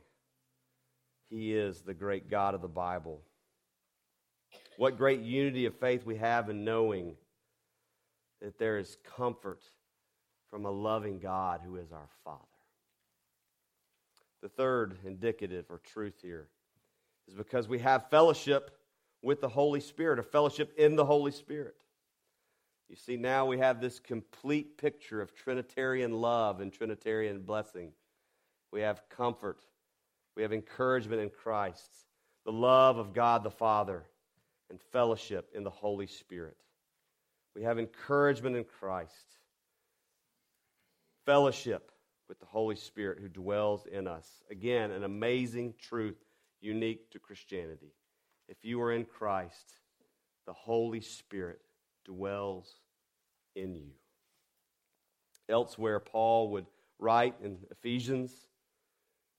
He 1.29 1.53
is 1.53 1.81
the 1.81 1.93
great 1.93 2.29
God 2.29 2.53
of 2.55 2.61
the 2.61 2.67
Bible. 2.67 3.21
What 4.77 4.97
great 4.97 5.21
unity 5.21 5.65
of 5.65 5.75
faith 5.75 6.05
we 6.05 6.17
have 6.17 6.49
in 6.49 6.63
knowing 6.63 7.15
that 8.41 8.59
there 8.59 8.77
is 8.77 8.97
comfort 9.17 9.63
from 10.49 10.65
a 10.65 10.71
loving 10.71 11.19
God 11.19 11.61
who 11.65 11.75
is 11.75 11.91
our 11.91 12.09
Father. 12.23 12.43
The 14.41 14.49
third 14.49 14.99
indicative 15.03 15.65
or 15.69 15.79
truth 15.79 16.19
here 16.21 16.47
is 17.27 17.33
because 17.33 17.67
we 17.67 17.79
have 17.79 18.09
fellowship 18.09 18.71
with 19.21 19.41
the 19.41 19.49
Holy 19.49 19.81
Spirit, 19.81 20.19
a 20.19 20.23
fellowship 20.23 20.73
in 20.77 20.95
the 20.95 21.05
Holy 21.05 21.31
Spirit. 21.31 21.75
You 22.87 22.95
see, 22.95 23.17
now 23.17 23.45
we 23.45 23.57
have 23.57 23.81
this 23.81 23.99
complete 23.99 24.77
picture 24.77 25.21
of 25.21 25.35
Trinitarian 25.35 26.13
love 26.13 26.61
and 26.61 26.71
Trinitarian 26.71 27.41
blessing. 27.41 27.91
We 28.71 28.81
have 28.81 29.01
comfort 29.09 29.59
We 30.37 30.43
have 30.43 30.53
encouragement 30.53 31.19
in 31.19 31.31
Christ, 31.31 31.89
the 32.45 32.51
love 32.51 32.99
of 32.99 33.11
God 33.11 33.43
the 33.43 33.49
Father, 33.49 34.05
and 34.69 34.79
fellowship 34.91 35.49
in 35.55 35.63
the 35.63 35.71
Holy 35.71 36.05
Spirit. 36.05 36.55
We 37.55 37.63
have 37.63 37.79
encouragement 37.79 38.55
in 38.55 38.63
Christ, 38.63 39.39
fellowship 41.25 41.91
with 42.29 42.39
the 42.39 42.45
Holy 42.45 42.75
Spirit 42.75 43.17
who 43.19 43.29
dwells 43.29 43.87
in 43.91 44.05
us. 44.05 44.43
Again, 44.51 44.91
an 44.91 45.03
amazing 45.03 45.73
truth 45.81 46.23
unique 46.61 47.09
to 47.11 47.19
Christianity. 47.19 47.93
If 48.47 48.63
you 48.63 48.79
are 48.81 48.91
in 48.91 49.05
Christ, 49.05 49.79
the 50.45 50.53
Holy 50.53 51.01
Spirit 51.01 51.61
dwells 52.05 52.71
in 53.55 53.73
you. 53.73 53.89
Elsewhere, 55.49 55.99
Paul 55.99 56.51
would 56.51 56.67
write 56.99 57.33
in 57.43 57.57
Ephesians 57.71 58.31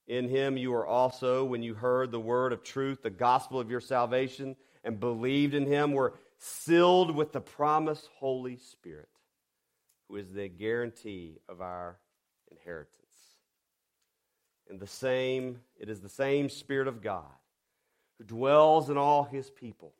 In 0.09 0.29
him 0.29 0.57
you 0.57 0.75
are 0.75 0.87
also, 0.87 1.45
when 1.45 1.63
you 1.63 1.75
heard 1.75 2.11
the 2.11 2.19
word 2.19 2.53
of 2.53 2.63
truth, 2.63 3.03
the 3.03 3.11
gospel 3.11 3.61
of 3.61 3.71
your 3.71 3.81
salvation, 3.81 4.57
and 4.83 4.99
believed 4.99 5.55
in 5.55 5.67
him, 5.67 5.93
were 5.93 6.15
sealed 6.39 7.15
with 7.15 7.33
the 7.33 7.41
promised 7.41 8.09
Holy 8.17 8.57
Spirit, 8.57 9.09
who 10.09 10.17
is 10.17 10.31
the 10.33 10.49
guarantee 10.49 11.39
of 11.47 11.61
our 11.61 11.99
inheritance. 12.51 12.95
And 14.71 14.81
the 14.81 14.87
same, 14.87 15.61
it 15.79 15.91
is 15.91 16.01
the 16.01 16.09
same 16.09 16.49
Spirit 16.49 16.89
of 16.89 17.03
God 17.03 17.25
who 18.17 18.25
dwells 18.25 18.91
in 18.91 18.97
all 18.97 19.25
his 19.25 19.51
people, 19.51 19.93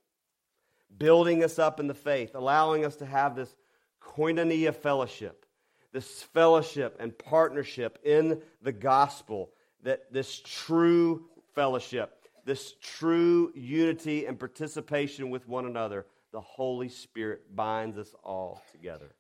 building 0.97 1.45
us 1.45 1.59
up 1.59 1.81
in 1.81 1.87
the 1.87 1.95
faith, 1.95 2.35
allowing 2.35 2.85
us 2.85 2.97
to 2.97 3.07
have 3.07 3.37
this 3.37 3.55
koinonia 4.03 4.75
fellowship, 4.75 5.47
this 5.93 6.23
fellowship 6.23 6.97
and 6.99 7.17
partnership 7.17 7.99
in 8.05 8.41
the 8.63 8.73
gospel, 8.73 9.51
that 9.83 10.13
this 10.13 10.41
true 10.45 11.25
fellowship, 11.55 12.27
this 12.45 12.75
true 12.83 13.53
unity 13.55 14.27
and 14.27 14.39
participation 14.39 15.31
with 15.31 15.49
one 15.49 15.67
another, 15.67 16.07
the 16.33 16.41
Holy 16.41 16.89
Spirit 16.89 17.55
binds 17.55 17.97
us 17.97 18.15
all 18.23 18.63
together. 18.73 19.15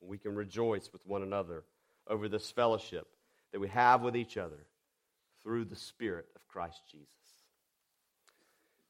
We 0.00 0.18
can 0.18 0.34
rejoice 0.34 0.90
with 0.92 1.04
one 1.06 1.22
another 1.22 1.64
over 2.08 2.28
this 2.28 2.50
fellowship 2.50 3.08
that 3.52 3.60
we 3.60 3.68
have 3.68 4.02
with 4.02 4.16
each 4.16 4.36
other 4.36 4.66
through 5.42 5.64
the 5.64 5.76
Spirit 5.76 6.26
of 6.36 6.46
Christ 6.48 6.82
Jesus. 6.90 7.08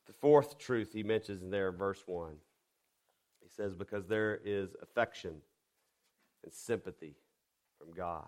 The 0.07 0.13
fourth 0.13 0.59
truth 0.59 0.93
he 0.93 1.03
mentions 1.03 1.43
in 1.43 1.51
there, 1.51 1.73
verse 1.73 2.03
1, 2.07 2.33
he 3.43 3.49
says, 3.49 3.75
Because 3.75 4.07
there 4.07 4.41
is 4.45 4.75
affection 4.83 5.37
and 6.45 6.53
sympathy 6.53 7.17
from 7.79 7.93
God. 7.93 8.27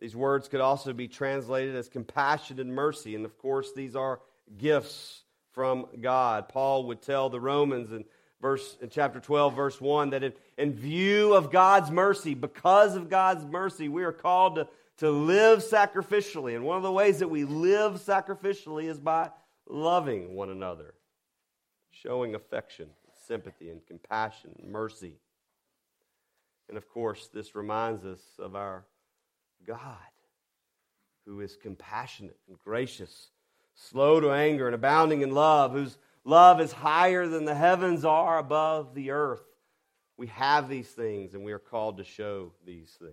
These 0.00 0.14
words 0.14 0.48
could 0.48 0.60
also 0.60 0.92
be 0.92 1.08
translated 1.08 1.74
as 1.74 1.88
compassion 1.88 2.60
and 2.60 2.72
mercy. 2.72 3.14
And 3.14 3.24
of 3.24 3.36
course, 3.38 3.72
these 3.72 3.96
are 3.96 4.20
gifts 4.56 5.22
from 5.52 5.86
God. 6.00 6.48
Paul 6.48 6.84
would 6.86 7.02
tell 7.02 7.28
the 7.28 7.40
Romans 7.40 7.92
in 7.92 8.04
verse 8.40 8.76
in 8.80 8.88
chapter 8.88 9.18
12 9.18 9.56
verse 9.56 9.80
1 9.80 10.10
that 10.10 10.22
in, 10.22 10.32
in 10.56 10.72
view 10.72 11.34
of 11.34 11.50
god's 11.50 11.90
mercy 11.90 12.34
because 12.34 12.94
of 12.94 13.10
god's 13.10 13.44
mercy 13.44 13.88
we 13.88 14.04
are 14.04 14.12
called 14.12 14.54
to, 14.54 14.68
to 14.96 15.10
live 15.10 15.58
sacrificially 15.58 16.54
and 16.54 16.64
one 16.64 16.76
of 16.76 16.84
the 16.84 16.92
ways 16.92 17.18
that 17.18 17.26
we 17.26 17.42
live 17.42 17.94
sacrificially 17.94 18.84
is 18.84 19.00
by 19.00 19.28
loving 19.68 20.34
one 20.34 20.50
another, 20.50 20.94
showing 21.90 22.34
affection, 22.34 22.88
sympathy, 23.26 23.70
and 23.70 23.86
compassion, 23.86 24.50
and 24.58 24.70
mercy. 24.70 25.14
And 26.68 26.76
of 26.76 26.88
course, 26.88 27.28
this 27.32 27.54
reminds 27.54 28.04
us 28.04 28.20
of 28.38 28.54
our 28.54 28.84
God, 29.66 29.96
who 31.26 31.40
is 31.40 31.56
compassionate 31.56 32.38
and 32.48 32.58
gracious, 32.58 33.30
slow 33.74 34.20
to 34.20 34.30
anger, 34.30 34.66
and 34.66 34.74
abounding 34.74 35.22
in 35.22 35.32
love, 35.32 35.72
whose 35.72 35.98
love 36.24 36.60
is 36.60 36.72
higher 36.72 37.26
than 37.26 37.44
the 37.44 37.54
heavens 37.54 38.04
are 38.04 38.38
above 38.38 38.94
the 38.94 39.10
earth. 39.10 39.42
We 40.16 40.28
have 40.28 40.68
these 40.68 40.88
things, 40.88 41.34
and 41.34 41.44
we 41.44 41.52
are 41.52 41.58
called 41.58 41.98
to 41.98 42.04
show 42.04 42.52
these 42.64 42.96
things. 42.98 43.12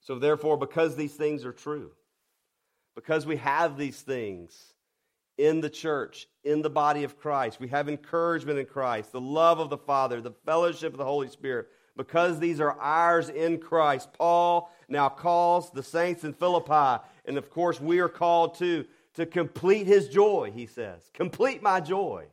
So, 0.00 0.18
therefore, 0.18 0.56
because 0.56 0.96
these 0.96 1.14
things 1.14 1.44
are 1.44 1.52
true, 1.52 1.92
because 2.94 3.26
we 3.26 3.36
have 3.36 3.76
these 3.76 4.00
things 4.00 4.74
in 5.36 5.60
the 5.60 5.70
church, 5.70 6.28
in 6.44 6.62
the 6.62 6.70
body 6.70 7.04
of 7.04 7.18
Christ. 7.18 7.58
We 7.58 7.68
have 7.68 7.88
encouragement 7.88 8.58
in 8.58 8.66
Christ, 8.66 9.12
the 9.12 9.20
love 9.20 9.58
of 9.58 9.70
the 9.70 9.78
Father, 9.78 10.20
the 10.20 10.34
fellowship 10.44 10.92
of 10.92 10.98
the 10.98 11.04
Holy 11.04 11.28
Spirit. 11.28 11.68
Because 11.96 12.40
these 12.40 12.60
are 12.60 12.78
ours 12.80 13.28
in 13.28 13.58
Christ, 13.58 14.08
Paul 14.14 14.70
now 14.88 15.08
calls 15.08 15.70
the 15.70 15.82
saints 15.82 16.24
in 16.24 16.32
Philippi, 16.32 17.02
and 17.24 17.38
of 17.38 17.50
course, 17.50 17.80
we 17.80 18.00
are 18.00 18.08
called 18.08 18.58
to, 18.58 18.84
to 19.14 19.26
complete 19.26 19.86
his 19.86 20.08
joy, 20.08 20.50
he 20.52 20.66
says. 20.66 21.08
Complete 21.14 21.62
my 21.62 21.80
joy. 21.80 22.26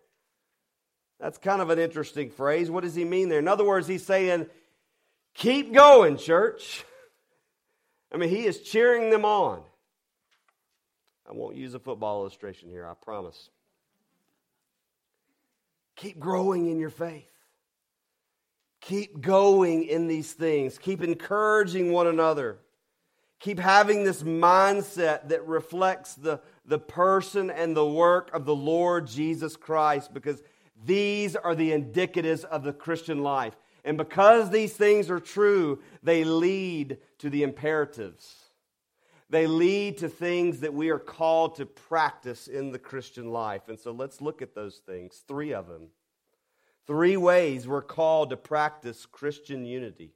That's 1.20 1.38
kind 1.38 1.62
of 1.62 1.70
an 1.70 1.78
interesting 1.78 2.32
phrase. 2.32 2.72
What 2.72 2.84
does 2.84 2.96
he 2.96 3.06
mean 3.06 3.30
there? 3.30 3.38
In 3.38 3.48
other 3.48 3.64
words, 3.64 3.88
he's 3.88 4.04
saying, 4.04 4.48
keep 5.36 5.72
going, 5.72 6.18
church. 6.18 6.84
I 8.12 8.18
mean, 8.18 8.30
he 8.30 8.46
is 8.46 8.62
cheering 8.62 9.12
them 9.12 9.24
on. 9.24 9.62
I 11.30 11.34
won't 11.34 11.56
use 11.56 11.76
a 11.76 11.80
football 11.80 12.22
illustration 12.22 12.70
here, 12.70 12.86
I 12.86 12.94
promise. 12.96 13.50
Keep 15.96 16.20
growing 16.20 16.68
in 16.68 16.80
your 16.80 16.90
faith. 16.90 17.31
Keep 18.82 19.22
going 19.22 19.84
in 19.84 20.08
these 20.08 20.34
things. 20.34 20.78
Keep 20.78 21.04
encouraging 21.04 21.92
one 21.92 22.08
another. 22.08 22.60
Keep 23.40 23.60
having 23.60 24.04
this 24.04 24.24
mindset 24.24 25.30
that 25.30 25.48
reflects 25.48 26.16
the, 26.16 26.42
the 26.66 26.80
person 26.80 27.50
and 27.50 27.76
the 27.76 27.86
work 27.86 28.34
of 28.34 28.46
the 28.46 28.56
Lord 28.56 29.08
Jesus 29.08 29.56
Christ 29.56 30.14
because 30.14 30.44
these 30.84 31.36
are 31.36 31.56
the 31.56 31.72
indicatives 31.72 32.44
of 32.44 32.64
the 32.64 32.74
Christian 32.74 33.24
life. 33.24 33.56
And 33.84 33.98
because 33.98 34.50
these 34.50 34.74
things 34.74 35.10
are 35.10 35.20
true, 35.20 35.80
they 36.04 36.24
lead 36.24 36.98
to 37.20 37.30
the 37.30 37.44
imperatives. 37.44 38.36
They 39.30 39.48
lead 39.48 40.00
to 40.00 40.10
things 40.10 40.60
that 40.60 40.74
we 40.74 40.90
are 40.90 41.00
called 41.00 41.56
to 41.56 41.66
practice 41.66 42.48
in 42.48 42.72
the 42.72 42.80
Christian 42.80 43.32
life. 43.32 43.70
And 43.70 43.80
so 43.80 43.92
let's 43.92 44.22
look 44.22 44.42
at 44.42 44.54
those 44.54 44.82
things, 44.86 45.24
three 45.28 45.54
of 45.54 45.68
them. 45.68 45.88
Three 46.88 47.18
ways 47.18 47.68
we're 47.68 47.82
called 47.82 48.32
to 48.32 48.38
practice 48.38 49.06
Christian 49.06 49.66
unity. 49.66 50.14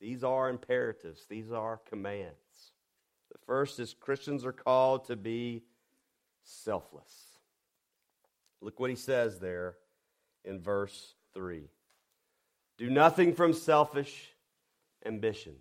These 0.00 0.22
are 0.22 0.48
imperatives, 0.48 1.26
these 1.28 1.50
are 1.50 1.80
commands. 1.88 2.34
The 3.32 3.38
first 3.46 3.80
is 3.80 3.94
Christians 3.94 4.44
are 4.44 4.52
called 4.52 5.06
to 5.06 5.16
be 5.16 5.64
selfless. 6.42 7.12
Look 8.60 8.78
what 8.78 8.90
he 8.90 8.96
says 8.96 9.38
there 9.38 9.76
in 10.44 10.60
verse 10.60 11.14
3. 11.32 11.68
Do 12.78 12.90
nothing 12.90 13.34
from 13.34 13.52
selfish 13.52 14.32
ambition 15.04 15.54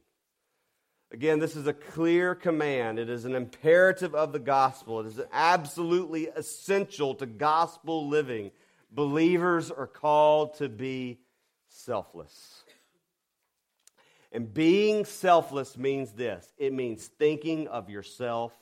Again, 1.13 1.37
this 1.37 1.55
is 1.55 1.67
a 1.67 1.73
clear 1.73 2.33
command. 2.33 2.97
It 2.97 3.07
is 3.07 3.25
an 3.25 3.35
imperative 3.35 4.15
of 4.15 4.31
the 4.33 4.39
gospel. 4.39 4.99
It 4.99 5.05
is 5.05 5.21
absolutely 5.31 6.25
essential 6.25 7.13
to 7.15 7.27
gospel 7.27 8.09
living. 8.09 8.49
Believers 8.93 9.71
are 9.71 9.87
called 9.87 10.55
to 10.55 10.69
be 10.69 11.19
selfless. 11.67 12.63
And 14.31 14.53
being 14.53 15.05
selfless 15.05 15.77
means 15.77 16.11
this 16.11 16.51
it 16.57 16.73
means 16.73 17.07
thinking 17.07 17.67
of 17.67 17.89
yourself 17.89 18.53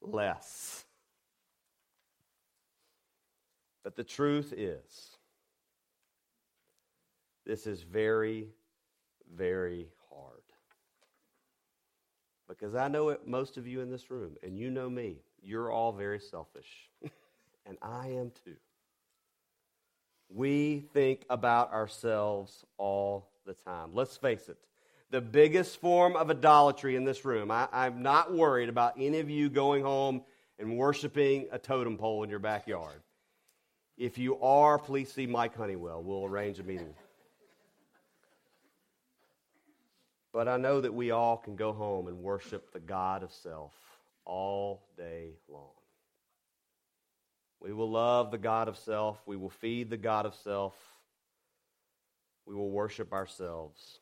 less. 0.00 0.84
But 3.82 3.96
the 3.96 4.04
truth 4.04 4.52
is, 4.56 5.16
this 7.46 7.66
is 7.66 7.82
very, 7.82 8.48
very 9.34 9.88
hard. 10.10 10.42
because 12.48 12.74
I 12.74 12.88
know 12.88 13.08
it, 13.08 13.26
most 13.26 13.56
of 13.56 13.66
you 13.66 13.80
in 13.80 13.90
this 13.90 14.10
room, 14.10 14.36
and 14.42 14.58
you 14.58 14.70
know 14.70 14.90
me, 14.90 15.22
you're 15.42 15.70
all 15.70 15.92
very 15.92 16.20
selfish. 16.20 16.90
and 17.66 17.78
I 17.80 18.08
am 18.08 18.32
too. 18.44 18.56
We 20.32 20.84
think 20.92 21.24
about 21.28 21.72
ourselves 21.72 22.64
all 22.78 23.28
the 23.46 23.54
time. 23.54 23.90
Let's 23.92 24.16
face 24.16 24.48
it. 24.48 24.56
The 25.10 25.20
biggest 25.20 25.80
form 25.80 26.14
of 26.14 26.30
idolatry 26.30 26.94
in 26.94 27.04
this 27.04 27.24
room, 27.24 27.50
I, 27.50 27.66
I'm 27.72 28.02
not 28.02 28.32
worried 28.32 28.68
about 28.68 28.94
any 28.96 29.18
of 29.18 29.28
you 29.28 29.50
going 29.50 29.82
home 29.82 30.22
and 30.58 30.76
worshiping 30.76 31.48
a 31.50 31.58
totem 31.58 31.96
pole 31.96 32.22
in 32.22 32.30
your 32.30 32.38
backyard. 32.38 33.02
If 33.98 34.18
you 34.18 34.40
are, 34.40 34.78
please 34.78 35.12
see 35.12 35.26
Mike 35.26 35.56
Honeywell. 35.56 36.02
We'll 36.02 36.24
arrange 36.24 36.60
a 36.60 36.62
meeting. 36.62 36.94
But 40.32 40.46
I 40.46 40.58
know 40.58 40.80
that 40.80 40.94
we 40.94 41.10
all 41.10 41.36
can 41.36 41.56
go 41.56 41.72
home 41.72 42.06
and 42.06 42.18
worship 42.18 42.72
the 42.72 42.78
God 42.78 43.24
of 43.24 43.32
self 43.32 43.72
all 44.24 44.86
day 44.96 45.32
long. 45.48 45.79
We 47.60 47.72
will 47.72 47.90
love 47.90 48.30
the 48.30 48.38
God 48.38 48.68
of 48.68 48.78
self. 48.78 49.20
We 49.26 49.36
will 49.36 49.50
feed 49.50 49.90
the 49.90 49.96
God 49.96 50.26
of 50.26 50.34
self. 50.34 50.74
We 52.46 52.54
will 52.54 52.70
worship 52.70 53.12
ourselves. 53.12 54.00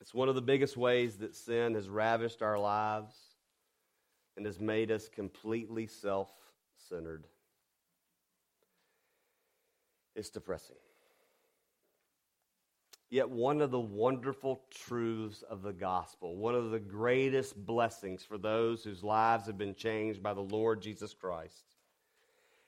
It's 0.00 0.14
one 0.14 0.28
of 0.28 0.34
the 0.34 0.42
biggest 0.42 0.76
ways 0.76 1.18
that 1.18 1.36
sin 1.36 1.74
has 1.74 1.88
ravished 1.88 2.42
our 2.42 2.58
lives 2.58 3.14
and 4.36 4.46
has 4.46 4.58
made 4.58 4.90
us 4.90 5.08
completely 5.08 5.86
self 5.86 6.30
centered. 6.88 7.26
It's 10.16 10.30
depressing. 10.30 10.76
Yet, 13.10 13.28
one 13.28 13.60
of 13.60 13.72
the 13.72 13.80
wonderful 13.80 14.62
truths 14.70 15.42
of 15.42 15.62
the 15.62 15.72
gospel, 15.72 16.36
one 16.36 16.54
of 16.54 16.70
the 16.70 16.78
greatest 16.78 17.56
blessings 17.66 18.22
for 18.22 18.38
those 18.38 18.84
whose 18.84 19.02
lives 19.02 19.46
have 19.46 19.58
been 19.58 19.74
changed 19.74 20.22
by 20.22 20.32
the 20.32 20.40
Lord 20.40 20.80
Jesus 20.80 21.12
Christ, 21.12 21.74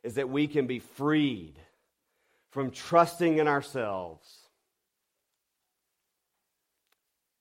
is 0.03 0.15
that 0.15 0.29
we 0.29 0.47
can 0.47 0.67
be 0.67 0.79
freed 0.79 1.55
from 2.51 2.71
trusting 2.71 3.39
in 3.39 3.49
ourselves 3.49 4.29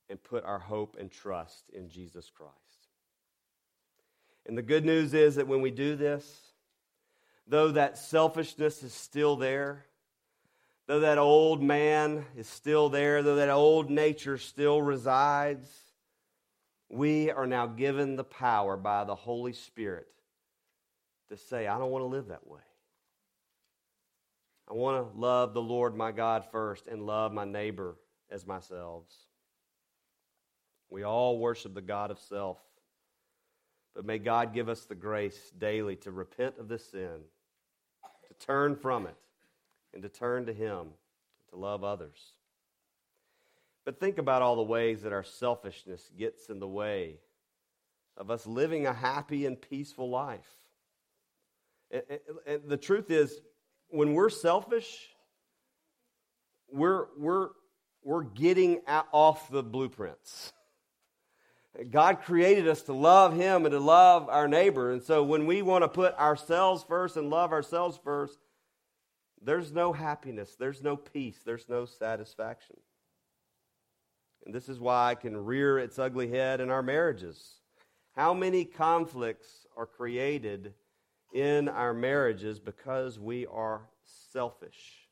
and 0.10 0.22
put 0.22 0.44
our 0.46 0.60
hope 0.60 0.98
and 1.00 1.12
trust 1.12 1.70
in 1.74 1.90
Jesus 1.90 2.30
Christ. 2.30 2.56
And 4.46 4.58
the 4.58 4.62
good 4.62 4.86
news 4.86 5.14
is 5.14 5.36
that 5.36 5.48
when 5.48 5.62
we 5.62 5.72
do 5.72 5.96
this, 5.96 6.26
though 7.48 7.72
that 7.72 7.98
selfishness 7.98 8.84
is 8.84 8.94
still 8.94 9.36
there, 9.36 9.86
though 10.88 11.02
that 11.02 11.18
old 11.18 11.62
man 11.62 12.26
is 12.36 12.48
still 12.48 12.90
there, 12.90 13.24
though 13.24 13.38
that 13.38 13.50
old 13.50 13.90
nature 13.90 14.38
still 14.38 14.82
resides, 14.82 15.68
we 16.90 17.32
are 17.32 17.48
now 17.48 17.68
given 17.68 18.16
the 18.16 18.24
power 18.24 18.76
by 18.76 19.04
the 19.04 19.16
Holy 19.16 19.54
Spirit 19.54 20.08
to 21.32 21.38
say, 21.38 21.68
I 21.68 21.80
don't 21.80 21.92
want 21.92 22.04
to 22.04 22.08
live 22.08 22.28
that 22.28 22.46
way. 22.46 22.60
I 24.70 24.74
want 24.74 25.12
to 25.12 25.20
love 25.20 25.54
the 25.54 25.62
Lord 25.62 25.96
my 25.98 26.12
God 26.12 26.46
first 26.52 26.88
and 26.88 27.06
love 27.06 27.34
my 27.34 27.46
neighbor 27.46 27.96
as 28.30 28.46
myself. 28.46 29.04
We 30.90 31.04
all 31.04 31.40
worship 31.40 31.74
the 31.74 31.82
God 31.82 32.12
of 32.12 32.20
self. 32.20 32.58
But 33.96 34.06
may 34.06 34.20
God 34.20 34.54
give 34.54 34.70
us 34.70 34.86
the 34.86 34.96
grace 34.96 35.52
daily 35.58 35.96
to 35.98 36.12
repent 36.12 36.56
of 36.58 36.68
this 36.68 36.86
sin, 36.86 37.20
to 38.28 38.46
turn 38.46 38.76
from 38.76 39.08
it, 39.08 39.16
and 39.94 40.02
to 40.04 40.10
turn 40.10 40.46
to 40.46 40.54
Him, 40.54 40.88
to 41.50 41.56
love 41.58 41.84
others. 41.84 42.20
But 43.84 44.00
think 44.00 44.18
about 44.18 44.42
all 44.42 44.56
the 44.56 44.62
ways 44.62 45.02
that 45.02 45.12
our 45.12 45.24
selfishness 45.24 46.10
gets 46.18 46.50
in 46.50 46.60
the 46.60 46.68
way 46.68 47.16
of 48.16 48.30
us 48.30 48.46
living 48.46 48.86
a 48.86 48.94
happy 48.94 49.46
and 49.46 49.60
peaceful 49.60 50.10
life. 50.10 50.61
And, 51.92 52.62
the 52.68 52.78
truth 52.78 53.12
is, 53.12 53.40
when 53.90 54.14
we're 54.14 54.30
selfish, 54.30 55.10
we're, 56.72 57.08
we're, 57.18 57.50
we're 58.04 58.24
getting 58.24 58.82
off 58.88 59.50
the 59.50 59.64
blueprints. 59.64 60.54
God 61.90 62.22
created 62.22 62.68
us 62.68 62.82
to 62.84 62.94
love 62.94 63.36
Him 63.36 63.66
and 63.66 63.72
to 63.72 63.80
love 63.80 64.28
our 64.30 64.48
neighbor. 64.48 64.92
And 64.92 65.02
so 65.02 65.24
when 65.24 65.46
we 65.46 65.62
want 65.62 65.84
to 65.84 65.88
put 65.88 66.18
ourselves 66.18 66.84
first 66.88 67.16
and 67.18 67.30
love 67.30 67.52
ourselves 67.52 68.00
first, 68.04 68.38
there's 69.42 69.72
no 69.72 69.92
happiness, 69.92 70.56
there's 70.60 70.84
no 70.84 70.96
peace, 70.96 71.40
there's 71.46 71.68
no 71.68 71.86
satisfaction. 71.86 72.78
And 74.46 74.54
this 74.54 74.70
is 74.70 74.80
why 74.80 75.12
it 75.12 75.22
can 75.22 75.46
rear 75.46 75.80
its 75.80 75.98
ugly 75.98 76.30
head 76.30 76.62
in 76.62 76.70
our 76.70 76.84
marriages. 76.84 77.56
How 78.16 78.34
many 78.34 78.66
conflicts 78.66 79.48
are 79.78 79.86
created 79.86 80.74
in 81.34 81.70
our 81.70 81.94
marriages 81.94 82.60
because 82.60 83.20
we 83.20 83.46
are 83.48 83.82
selfish? 84.32 85.08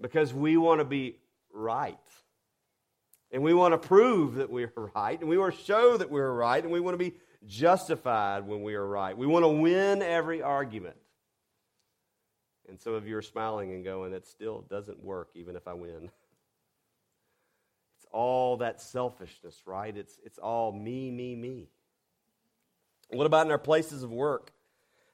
Because 0.00 0.34
we 0.34 0.56
want 0.56 0.80
to 0.80 0.84
be 0.84 1.16
right. 1.52 1.98
And 3.30 3.42
we 3.42 3.54
want 3.54 3.72
to 3.72 3.78
prove 3.78 4.36
that 4.36 4.50
we're 4.50 4.72
right, 4.94 5.18
and 5.18 5.28
we 5.28 5.38
want 5.38 5.56
to 5.56 5.64
show 5.64 5.96
that 5.96 6.10
we're 6.10 6.32
right, 6.32 6.62
and 6.62 6.72
we 6.72 6.80
want 6.80 6.94
to 6.94 6.98
be 6.98 7.14
justified 7.46 8.46
when 8.46 8.62
we 8.62 8.74
are 8.74 8.86
right. 8.86 9.16
We 9.16 9.26
want 9.26 9.44
to 9.44 9.48
win 9.48 10.02
every 10.02 10.42
argument. 10.42 10.96
And 12.68 12.80
some 12.80 12.94
of 12.94 13.06
you 13.06 13.16
are 13.16 13.22
smiling 13.22 13.72
and 13.72 13.84
going, 13.84 14.12
it 14.12 14.26
still 14.26 14.62
doesn't 14.62 15.02
work 15.02 15.30
even 15.34 15.56
if 15.56 15.66
I 15.68 15.74
win. 15.74 16.10
It's 17.96 18.06
all 18.12 18.58
that 18.58 18.80
selfishness, 18.80 19.62
right? 19.64 19.96
It's, 19.96 20.20
it's 20.24 20.38
all 20.38 20.72
me, 20.72 21.10
me, 21.10 21.36
me. 21.36 21.68
What 23.10 23.26
about 23.26 23.46
in 23.46 23.52
our 23.52 23.58
places 23.58 24.02
of 24.02 24.10
work? 24.10 24.52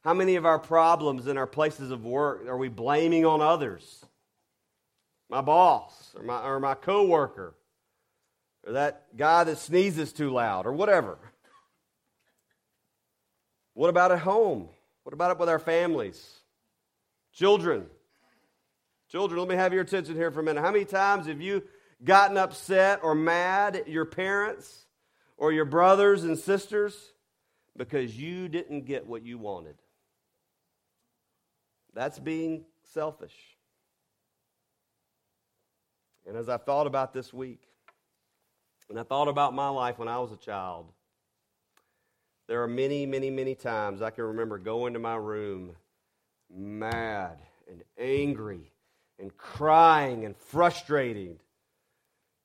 How 0.02 0.14
many 0.14 0.36
of 0.36 0.46
our 0.46 0.58
problems 0.58 1.26
in 1.26 1.36
our 1.36 1.46
places 1.46 1.90
of 1.90 2.04
work 2.04 2.46
are 2.46 2.56
we 2.56 2.68
blaming 2.68 3.26
on 3.26 3.40
others? 3.40 4.04
My 5.28 5.42
boss 5.42 6.14
or 6.16 6.22
my, 6.22 6.42
or 6.42 6.58
my 6.58 6.74
coworker 6.74 7.54
or 8.66 8.72
that 8.72 9.16
guy 9.16 9.44
that 9.44 9.58
sneezes 9.58 10.12
too 10.12 10.30
loud, 10.30 10.66
or 10.66 10.72
whatever. 10.72 11.18
What 13.74 13.88
about 13.88 14.12
at 14.12 14.20
home? 14.20 14.68
What 15.04 15.12
about 15.12 15.30
it 15.30 15.38
with 15.38 15.48
our 15.48 15.58
families? 15.58 16.40
Children. 17.32 17.86
Children, 19.10 19.40
let 19.40 19.48
me 19.48 19.54
have 19.56 19.72
your 19.72 19.82
attention 19.82 20.14
here 20.14 20.30
for 20.30 20.40
a 20.40 20.42
minute. 20.42 20.60
How 20.60 20.70
many 20.70 20.84
times 20.84 21.26
have 21.26 21.40
you 21.40 21.62
gotten 22.04 22.36
upset 22.36 23.00
or 23.02 23.14
mad 23.14 23.76
at 23.76 23.88
your 23.88 24.04
parents 24.04 24.86
or 25.36 25.52
your 25.52 25.64
brothers 25.64 26.24
and 26.24 26.38
sisters 26.38 27.12
because 27.76 28.16
you 28.16 28.48
didn't 28.48 28.84
get 28.84 29.06
what 29.06 29.24
you 29.24 29.38
wanted? 29.38 29.76
That's 31.94 32.18
being 32.18 32.64
selfish. 32.92 33.36
And 36.26 36.36
as 36.36 36.48
I 36.48 36.56
thought 36.58 36.86
about 36.86 37.12
this 37.12 37.32
week, 37.32 37.62
and 38.90 38.98
I 38.98 39.04
thought 39.04 39.28
about 39.28 39.54
my 39.54 39.68
life 39.68 39.98
when 39.98 40.08
I 40.08 40.18
was 40.18 40.32
a 40.32 40.36
child. 40.36 40.86
There 42.48 42.62
are 42.62 42.68
many, 42.68 43.06
many, 43.06 43.30
many 43.30 43.54
times 43.54 44.02
I 44.02 44.10
can 44.10 44.24
remember 44.24 44.58
going 44.58 44.94
to 44.94 44.98
my 44.98 45.14
room 45.14 45.76
mad 46.52 47.38
and 47.70 47.84
angry 47.96 48.72
and 49.20 49.36
crying 49.36 50.24
and 50.24 50.36
frustrated. 50.36 51.38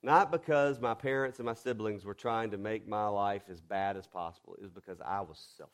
Not 0.05 0.31
because 0.31 0.79
my 0.79 0.93
parents 0.93 1.39
and 1.39 1.47
my 1.47 1.55
siblings 1.55 2.05
were 2.05 2.13
trying 2.13 2.51
to 2.51 2.59
make 2.59 2.87
my 2.87 3.07
life 3.07 3.41
as 3.51 3.59
bad 3.59 3.97
as 3.97 4.05
possible. 4.05 4.53
It 4.53 4.61
was 4.61 4.69
because 4.69 4.99
I 5.03 5.21
was 5.21 5.43
selfish. 5.57 5.73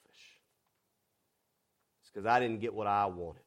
It's 2.01 2.11
because 2.13 2.25
I 2.25 2.39
didn't 2.39 2.61
get 2.61 2.73
what 2.73 2.87
I 2.87 3.07
wanted. 3.07 3.41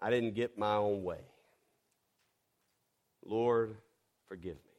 I 0.00 0.08
didn't 0.08 0.32
get 0.36 0.56
my 0.56 0.74
own 0.76 1.02
way. 1.02 1.20
Lord, 3.26 3.76
forgive 4.26 4.54
me. 4.54 4.72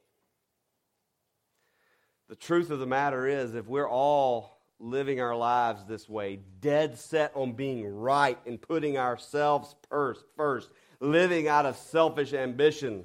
The 2.28 2.34
truth 2.34 2.70
of 2.70 2.80
the 2.80 2.86
matter 2.86 3.28
is, 3.28 3.54
if 3.54 3.68
we're 3.68 3.88
all 3.88 4.58
living 4.80 5.20
our 5.20 5.36
lives 5.36 5.84
this 5.84 6.08
way, 6.08 6.40
dead 6.58 6.98
set 6.98 7.30
on 7.36 7.52
being 7.52 7.86
right 7.86 8.40
and 8.44 8.60
putting 8.60 8.98
ourselves 8.98 9.76
first, 9.88 10.24
first 10.36 10.68
living 10.98 11.46
out 11.46 11.64
of 11.64 11.76
selfish 11.76 12.32
ambition, 12.32 13.04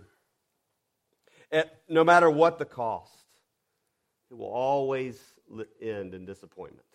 at, 1.54 1.82
no 1.88 2.04
matter 2.04 2.30
what 2.30 2.58
the 2.58 2.66
cost, 2.66 3.13
it 4.30 4.34
will 4.34 4.48
always 4.48 5.22
end 5.80 6.13
in 6.13 6.26
disappointment. 6.26 6.86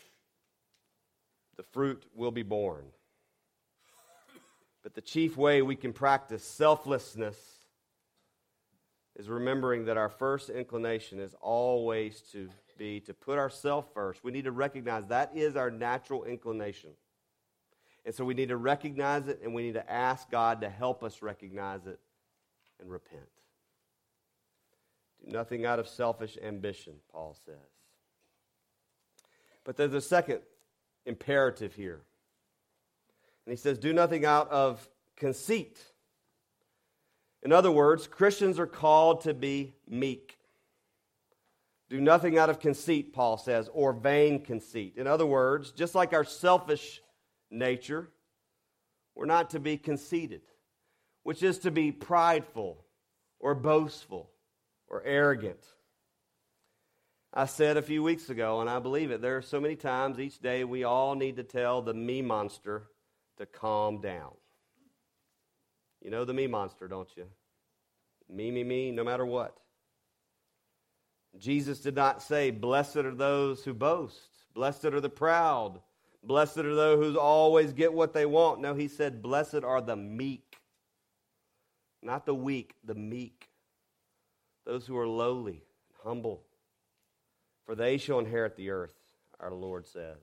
The 1.56 1.62
fruit 1.62 2.02
will 2.14 2.32
be 2.32 2.42
borne. 2.42 2.86
But 4.82 4.94
the 4.94 5.00
chief 5.00 5.36
way 5.36 5.62
we 5.62 5.76
can 5.76 5.92
practice 5.92 6.42
selflessness 6.42 7.36
is 9.16 9.28
remembering 9.28 9.84
that 9.86 9.96
our 9.96 10.08
first 10.08 10.50
inclination 10.50 11.18
is 11.18 11.34
always 11.40 12.20
to 12.32 12.48
be 12.76 13.00
to 13.00 13.14
put 13.14 13.38
ourselves 13.38 13.88
first. 13.92 14.22
We 14.22 14.30
need 14.30 14.44
to 14.44 14.52
recognize 14.52 15.06
that 15.08 15.32
is 15.34 15.56
our 15.56 15.70
natural 15.70 16.24
inclination. 16.24 16.90
And 18.04 18.14
so 18.14 18.24
we 18.24 18.34
need 18.34 18.48
to 18.48 18.56
recognize 18.56 19.28
it 19.28 19.40
and 19.42 19.52
we 19.52 19.62
need 19.62 19.74
to 19.74 19.92
ask 19.92 20.30
God 20.30 20.60
to 20.60 20.70
help 20.70 21.02
us 21.02 21.22
recognize 21.22 21.86
it 21.86 21.98
and 22.80 22.90
repent. 22.90 23.37
Do 25.24 25.30
nothing 25.32 25.64
out 25.64 25.78
of 25.78 25.88
selfish 25.88 26.38
ambition, 26.42 26.94
Paul 27.12 27.36
says. 27.44 27.54
But 29.64 29.76
there's 29.76 29.94
a 29.94 30.00
second 30.00 30.40
imperative 31.04 31.74
here. 31.74 32.00
And 33.44 33.52
he 33.52 33.56
says, 33.56 33.78
Do 33.78 33.92
nothing 33.92 34.24
out 34.24 34.50
of 34.50 34.88
conceit. 35.16 35.78
In 37.42 37.52
other 37.52 37.70
words, 37.70 38.06
Christians 38.06 38.58
are 38.58 38.66
called 38.66 39.22
to 39.22 39.34
be 39.34 39.74
meek. 39.86 40.38
Do 41.88 42.00
nothing 42.00 42.36
out 42.38 42.50
of 42.50 42.60
conceit, 42.60 43.14
Paul 43.14 43.38
says, 43.38 43.70
or 43.72 43.92
vain 43.92 44.44
conceit. 44.44 44.94
In 44.96 45.06
other 45.06 45.24
words, 45.24 45.72
just 45.72 45.94
like 45.94 46.12
our 46.12 46.24
selfish 46.24 47.00
nature, 47.50 48.10
we're 49.14 49.26
not 49.26 49.50
to 49.50 49.60
be 49.60 49.78
conceited, 49.78 50.42
which 51.22 51.42
is 51.42 51.58
to 51.60 51.70
be 51.70 51.90
prideful 51.90 52.84
or 53.40 53.54
boastful 53.54 54.30
or 54.90 55.02
arrogant. 55.04 55.64
I 57.32 57.46
said 57.46 57.76
a 57.76 57.82
few 57.82 58.02
weeks 58.02 58.30
ago, 58.30 58.60
and 58.60 58.70
I 58.70 58.78
believe 58.78 59.10
it, 59.10 59.20
there 59.20 59.36
are 59.36 59.42
so 59.42 59.60
many 59.60 59.76
times 59.76 60.18
each 60.18 60.40
day 60.40 60.64
we 60.64 60.84
all 60.84 61.14
need 61.14 61.36
to 61.36 61.42
tell 61.42 61.82
the 61.82 61.94
me 61.94 62.22
monster 62.22 62.84
to 63.36 63.46
calm 63.46 64.00
down. 64.00 64.32
You 66.02 66.10
know 66.10 66.24
the 66.24 66.32
me 66.32 66.46
monster, 66.46 66.88
don't 66.88 67.10
you? 67.16 67.26
Me, 68.30 68.50
me, 68.50 68.64
me, 68.64 68.90
no 68.90 69.04
matter 69.04 69.26
what. 69.26 69.56
Jesus 71.36 71.80
did 71.80 71.94
not 71.94 72.22
say, 72.22 72.50
Blessed 72.50 72.96
are 72.96 73.14
those 73.14 73.62
who 73.64 73.74
boast, 73.74 74.44
blessed 74.54 74.86
are 74.86 75.00
the 75.00 75.08
proud, 75.08 75.80
blessed 76.22 76.58
are 76.58 76.74
those 76.74 77.04
who 77.04 77.20
always 77.20 77.72
get 77.72 77.92
what 77.92 78.14
they 78.14 78.26
want. 78.26 78.60
No, 78.60 78.74
he 78.74 78.88
said, 78.88 79.22
Blessed 79.22 79.62
are 79.64 79.80
the 79.80 79.96
meek. 79.96 80.56
Not 82.02 82.26
the 82.26 82.34
weak, 82.34 82.74
the 82.84 82.94
meek. 82.94 83.47
Those 84.68 84.86
who 84.86 84.96
are 84.96 85.08
lowly, 85.08 85.64
and 85.88 85.96
humble. 86.04 86.44
For 87.66 87.74
they 87.74 87.98
shall 87.98 88.20
inherit 88.20 88.54
the 88.54 88.70
earth, 88.70 88.94
our 89.40 89.52
Lord 89.52 89.88
says. 89.88 90.22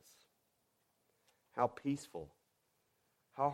How 1.58 1.68
peaceful 1.68 2.32
how 3.36 3.50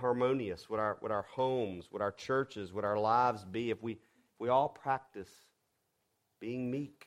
harmonious 0.00 0.70
would 0.70 0.80
our, 0.80 0.96
would 1.02 1.12
our 1.12 1.26
homes, 1.34 1.88
would 1.92 2.00
our 2.00 2.12
churches, 2.12 2.72
would 2.72 2.84
our 2.84 2.98
lives 2.98 3.44
be 3.44 3.70
if 3.70 3.82
we, 3.82 3.92
if 3.92 3.98
we 4.38 4.48
all 4.48 4.68
practice 4.68 5.28
being 6.40 6.70
meek? 6.70 7.06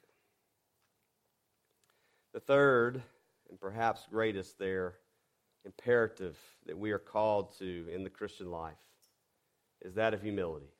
The 2.33 2.39
third, 2.39 3.01
and 3.49 3.59
perhaps 3.59 4.05
greatest 4.09 4.59
there, 4.59 4.95
imperative 5.65 6.38
that 6.67 6.77
we 6.77 6.91
are 6.91 6.99
called 6.99 7.57
to 7.57 7.88
in 7.91 8.03
the 8.03 8.12
Christian 8.12 8.51
life 8.51 8.75
is 9.81 9.95
that 9.95 10.13
of 10.13 10.21
humility. 10.21 10.72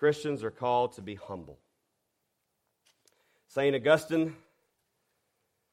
Christians 0.00 0.42
are 0.42 0.50
called 0.50 0.94
to 0.94 1.02
be 1.02 1.14
humble. 1.14 1.58
St. 3.46 3.76
Augustine 3.76 4.34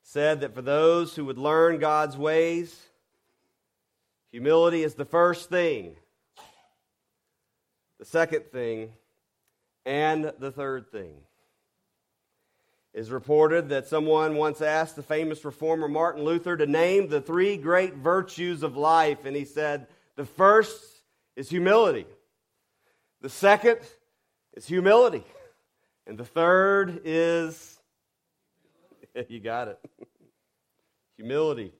said 0.03 0.41
that 0.41 0.53
for 0.53 0.61
those 0.61 1.15
who 1.15 1.25
would 1.25 1.39
learn 1.39 1.79
God's 1.79 2.15
ways, 2.15 2.87
Humility 4.31 4.83
is 4.83 4.93
the 4.95 5.05
first 5.05 5.49
thing, 5.49 5.95
the 7.97 8.05
second 8.05 8.43
thing, 8.51 8.91
and 9.85 10.33
the 10.37 10.51
third 10.51 10.91
thing. 10.91 11.15
It 12.93 12.99
is 12.99 13.09
reported 13.09 13.69
that 13.69 13.87
someone 13.87 14.35
once 14.35 14.61
asked 14.61 14.95
the 14.95 15.03
famous 15.03 15.45
reformer 15.45 15.87
Martin 15.87 16.23
Luther 16.23 16.57
to 16.57 16.65
name 16.65 17.07
the 17.07 17.21
three 17.21 17.57
great 17.57 17.95
virtues 17.95 18.63
of 18.63 18.75
life, 18.75 19.25
and 19.25 19.35
he 19.35 19.45
said, 19.45 19.87
The 20.17 20.25
first 20.25 20.83
is 21.35 21.49
humility, 21.49 22.05
the 23.21 23.29
second 23.29 23.79
is 24.58 24.67
humility, 24.67 25.24
and 26.06 26.17
the 26.17 26.26
third 26.26 27.02
is, 27.06 27.80
you 29.30 29.39
got 29.39 29.70
it, 29.70 29.80
humility 31.15 31.72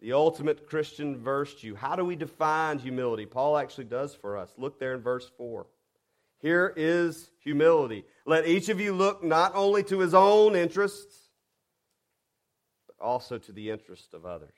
the 0.00 0.12
ultimate 0.14 0.66
Christian 0.66 1.18
virtue. 1.18 1.74
How 1.74 1.94
do 1.94 2.04
we 2.04 2.16
define 2.16 2.78
humility? 2.78 3.26
Paul 3.26 3.56
actually 3.56 3.84
does 3.84 4.14
for 4.14 4.36
us. 4.36 4.50
Look 4.56 4.80
there 4.80 4.94
in 4.94 5.02
verse 5.02 5.30
4. 5.36 5.66
Here 6.38 6.72
is 6.74 7.30
humility. 7.40 8.04
Let 8.24 8.48
each 8.48 8.70
of 8.70 8.80
you 8.80 8.94
look 8.94 9.22
not 9.22 9.54
only 9.54 9.82
to 9.84 9.98
his 9.98 10.14
own 10.14 10.56
interests, 10.56 11.28
but 12.86 13.04
also 13.04 13.36
to 13.36 13.52
the 13.52 13.70
interest 13.70 14.14
of 14.14 14.24
others. 14.24 14.48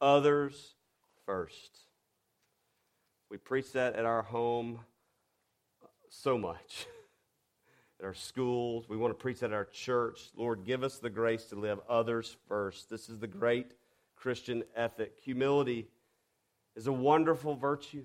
Others 0.00 0.74
first. 1.24 1.78
We 3.30 3.36
preach 3.36 3.72
that 3.72 3.94
at 3.94 4.04
our 4.04 4.22
home 4.22 4.80
so 6.08 6.38
much. 6.38 6.86
at 8.00 8.06
our 8.06 8.14
schools. 8.14 8.88
We 8.88 8.96
want 8.96 9.10
to 9.10 9.20
preach 9.20 9.40
that 9.40 9.50
at 9.50 9.54
our 9.54 9.64
church. 9.64 10.30
Lord, 10.36 10.64
give 10.64 10.82
us 10.82 10.98
the 10.98 11.10
grace 11.10 11.46
to 11.46 11.56
live 11.56 11.80
others 11.88 12.36
first. 12.48 12.88
This 12.88 13.08
is 13.08 13.18
the 13.18 13.26
great 13.26 13.72
Christian 14.16 14.62
ethic. 14.74 15.18
Humility 15.22 15.88
is 16.76 16.86
a 16.86 16.92
wonderful 16.92 17.54
virtue. 17.54 18.04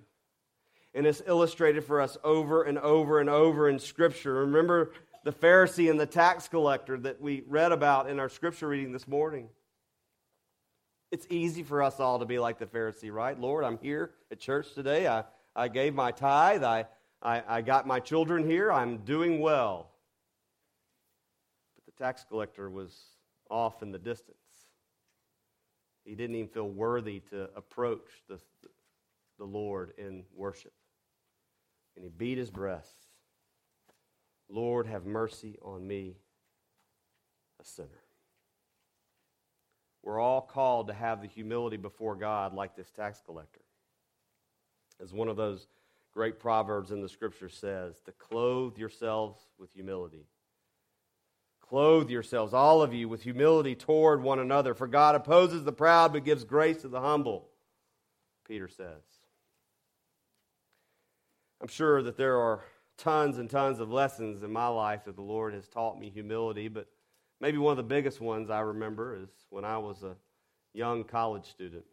And 0.94 1.08
it's 1.08 1.22
illustrated 1.26 1.84
for 1.84 2.02
us 2.02 2.18
over 2.24 2.64
and 2.64 2.78
over 2.78 3.20
and 3.20 3.30
over 3.30 3.70
in 3.70 3.80
Scripture. 3.80 4.34
Remember 4.36 4.92
the 5.24 5.32
Pharisee 5.32 5.90
and 5.90 6.00
the 6.00 6.06
tax 6.06 6.48
collector 6.48 6.98
that 7.00 7.22
we 7.22 7.44
read 7.48 7.72
about 7.72 8.10
in 8.10 8.20
our 8.20 8.30
Scripture 8.30 8.68
reading 8.68 8.92
this 8.92 9.08
morning. 9.08 9.48
It's 11.13 11.28
easy 11.30 11.62
for 11.62 11.84
us 11.84 11.99
all 11.99 12.17
to 12.17 12.26
be 12.26 12.39
like 12.39 12.58
the 12.58 12.65
Pharisee, 12.65 13.13
right? 13.13 13.39
Lord, 13.39 13.63
I'm 13.63 13.78
here 13.78 14.10
at 14.32 14.39
church 14.39 14.73
today. 14.73 15.08
I, 15.08 15.26
I 15.56 15.67
gave 15.67 15.93
my 15.93 16.10
tithe. 16.10 16.63
I, 16.63 16.88
I, 17.21 17.43
I 17.47 17.62
got 17.62 17.86
my 17.86 17.99
children 17.99 18.49
here. 18.49 18.71
I'm 18.71 18.97
doing 18.97 19.39
well. 19.39 19.91
But 21.76 21.86
the 21.86 22.04
tax 22.04 22.26
collector 22.28 22.67
was 22.67 22.99
off 23.47 23.84
in 23.84 23.91
the 23.91 23.99
distance. 23.99 24.38
He 26.04 26.15
didn't 26.15 26.36
even 26.36 26.49
feel 26.49 26.67
worthy 26.67 27.19
to 27.30 27.47
approach 27.56 28.10
the, 28.28 28.39
the 29.38 29.45
Lord 29.45 29.93
in 29.99 30.23
worship. 30.36 30.73
And 31.95 32.04
he 32.04 32.10
beat 32.10 32.39
his 32.39 32.49
breast. 32.49 32.95
Lord, 34.49 34.88
have 34.88 35.06
mercy 35.06 35.60
on 35.62 35.86
me, 35.86 36.15
a 37.62 37.63
sinner. 37.63 38.03
We're 40.04 40.20
all 40.20 40.42
called 40.42 40.88
to 40.88 40.94
have 40.94 41.22
the 41.22 41.28
humility 41.28 41.78
before 41.78 42.16
God 42.16 42.54
like 42.54 42.76
this 42.76 42.92
tax 42.92 43.22
collector. 43.26 43.62
As 45.02 45.13
one 45.13 45.30
of 45.30 45.38
those 45.38 45.68
great 46.13 46.39
Proverbs 46.39 46.92
in 46.92 47.02
the 47.02 47.10
scripture 47.10 47.50
says 47.50 48.02
to 48.06 48.12
clothe 48.12 48.78
yourselves 48.78 49.39
with 49.58 49.72
humility. 49.74 50.28
Clothe 51.62 52.10
yourselves, 52.10 52.54
all 52.54 52.82
of 52.82 52.94
you, 52.94 53.10
with 53.10 53.24
humility 53.24 53.74
toward 53.74 54.22
one 54.22 54.39
another, 54.39 54.76
for 54.76 54.86
God 54.86 55.16
opposes 55.16 55.63
the 55.63 55.72
proud 55.72 56.13
but 56.13 56.26
gives 56.26 56.44
grace 56.44 56.82
to 56.82 56.88
the 56.88 57.02
humble, 57.02 57.50
Peter 58.48 58.68
says. 58.68 59.02
I'm 61.62 61.70
sure 61.70 62.04
that 62.04 62.18
there 62.18 62.38
are 62.38 62.62
tons 62.98 63.38
and 63.38 63.50
tons 63.50 63.80
of 63.80 63.89
lessons 63.89 64.44
in 64.44 64.52
my 64.52 64.68
life 64.68 65.06
that 65.06 65.16
the 65.16 65.22
Lord 65.22 65.54
has 65.54 65.68
taught 65.68 65.98
me 65.98 66.10
humility, 66.10 66.68
but 66.68 66.88
maybe 67.39 67.58
one 67.58 67.72
of 67.72 67.78
the 67.78 67.84
biggest 67.84 68.22
ones 68.22 68.50
I 68.50 68.60
remember 68.62 69.15
is 69.15 69.30
when 69.50 69.65
I 69.65 69.78
was 69.78 70.04
a 70.04 70.15
young 70.74 71.04
college 71.04 71.46
student. 71.46 71.84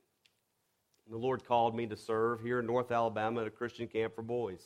The 1.11 1.17
Lord 1.17 1.45
called 1.45 1.75
me 1.75 1.87
to 1.89 1.97
serve 1.97 2.41
here 2.41 2.61
in 2.61 2.67
North 2.67 2.93
Alabama 2.93 3.41
at 3.41 3.47
a 3.47 3.51
Christian 3.51 3.89
camp 3.89 4.15
for 4.15 4.23
boys. 4.23 4.65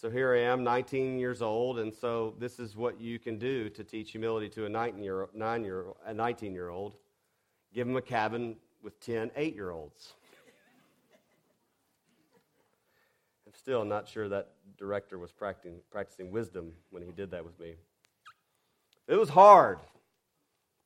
So 0.00 0.08
here 0.08 0.32
I 0.34 0.40
am, 0.40 0.64
19 0.64 1.18
years 1.18 1.42
old, 1.42 1.78
and 1.78 1.92
so 1.92 2.34
this 2.38 2.58
is 2.58 2.74
what 2.74 2.98
you 2.98 3.18
can 3.18 3.38
do 3.38 3.68
to 3.68 3.84
teach 3.84 4.12
humility 4.12 4.48
to 4.50 4.64
a 4.64 4.68
19 4.68 5.02
year, 5.02 5.28
nine 5.34 5.64
year, 5.64 5.86
a 6.06 6.14
19 6.14 6.54
year 6.54 6.70
old. 6.70 6.96
Give 7.74 7.86
them 7.86 7.96
a 7.96 8.02
cabin 8.02 8.56
with 8.82 8.98
10 9.00 9.30
8 9.36 9.54
year 9.54 9.70
olds. 9.72 10.14
I'm 13.46 13.52
still 13.52 13.84
not 13.84 14.08
sure 14.08 14.28
that 14.28 14.52
director 14.78 15.18
was 15.18 15.32
practicing, 15.32 15.80
practicing 15.90 16.30
wisdom 16.30 16.72
when 16.90 17.02
he 17.02 17.12
did 17.12 17.30
that 17.32 17.44
with 17.44 17.58
me. 17.60 17.74
It 19.10 19.18
was 19.18 19.28
hard 19.28 19.80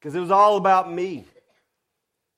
because 0.00 0.14
it 0.14 0.20
was 0.20 0.30
all 0.30 0.56
about 0.56 0.90
me. 0.90 1.26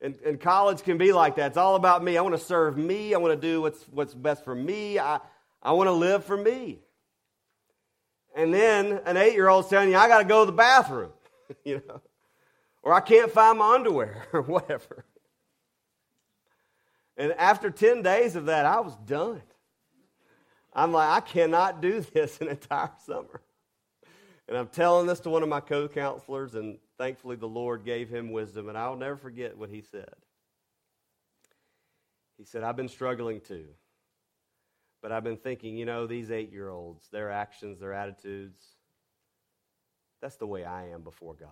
And, 0.00 0.16
and 0.26 0.40
college 0.40 0.82
can 0.82 0.98
be 0.98 1.12
like 1.12 1.36
that. 1.36 1.46
It's 1.46 1.56
all 1.56 1.76
about 1.76 2.02
me. 2.02 2.18
I 2.18 2.22
want 2.22 2.34
to 2.36 2.44
serve 2.44 2.76
me. 2.76 3.14
I 3.14 3.18
want 3.18 3.40
to 3.40 3.40
do 3.40 3.60
what's, 3.62 3.82
what's 3.84 4.12
best 4.12 4.44
for 4.44 4.54
me. 4.54 4.98
I, 4.98 5.20
I 5.62 5.72
want 5.72 5.86
to 5.86 5.92
live 5.92 6.24
for 6.24 6.36
me. 6.36 6.80
And 8.34 8.52
then 8.52 9.00
an 9.06 9.16
eight 9.16 9.34
year 9.34 9.48
old's 9.48 9.68
telling 9.68 9.88
you, 9.88 9.96
I 9.96 10.08
got 10.08 10.18
to 10.18 10.24
go 10.24 10.44
to 10.44 10.46
the 10.50 10.56
bathroom, 10.56 11.12
you 11.64 11.80
know, 11.86 12.02
or 12.82 12.92
I 12.92 13.00
can't 13.00 13.30
find 13.30 13.60
my 13.60 13.76
underwear 13.76 14.26
or 14.32 14.42
whatever. 14.42 15.04
And 17.16 17.30
after 17.32 17.70
10 17.70 18.02
days 18.02 18.34
of 18.34 18.46
that, 18.46 18.66
I 18.66 18.80
was 18.80 18.96
done. 19.06 19.40
I'm 20.74 20.92
like, 20.92 21.08
I 21.10 21.20
cannot 21.20 21.80
do 21.80 22.00
this 22.12 22.40
an 22.40 22.48
entire 22.48 22.90
summer. 23.06 23.40
And 24.48 24.56
I'm 24.56 24.68
telling 24.68 25.06
this 25.06 25.20
to 25.20 25.30
one 25.30 25.42
of 25.42 25.48
my 25.48 25.60
co 25.60 25.88
counselors, 25.88 26.54
and 26.54 26.78
thankfully 26.98 27.36
the 27.36 27.48
Lord 27.48 27.84
gave 27.84 28.08
him 28.08 28.30
wisdom, 28.30 28.68
and 28.68 28.78
I'll 28.78 28.96
never 28.96 29.16
forget 29.16 29.56
what 29.56 29.70
he 29.70 29.80
said. 29.80 30.14
He 32.38 32.44
said, 32.44 32.62
I've 32.62 32.76
been 32.76 32.88
struggling 32.88 33.40
too. 33.40 33.66
But 35.02 35.12
I've 35.12 35.24
been 35.24 35.36
thinking, 35.36 35.76
you 35.76 35.84
know, 35.84 36.06
these 36.06 36.30
eight 36.30 36.52
year 36.52 36.68
olds, 36.68 37.08
their 37.10 37.30
actions, 37.30 37.80
their 37.80 37.92
attitudes, 37.92 38.62
that's 40.20 40.36
the 40.36 40.46
way 40.46 40.64
I 40.64 40.88
am 40.88 41.02
before 41.02 41.34
God. 41.34 41.48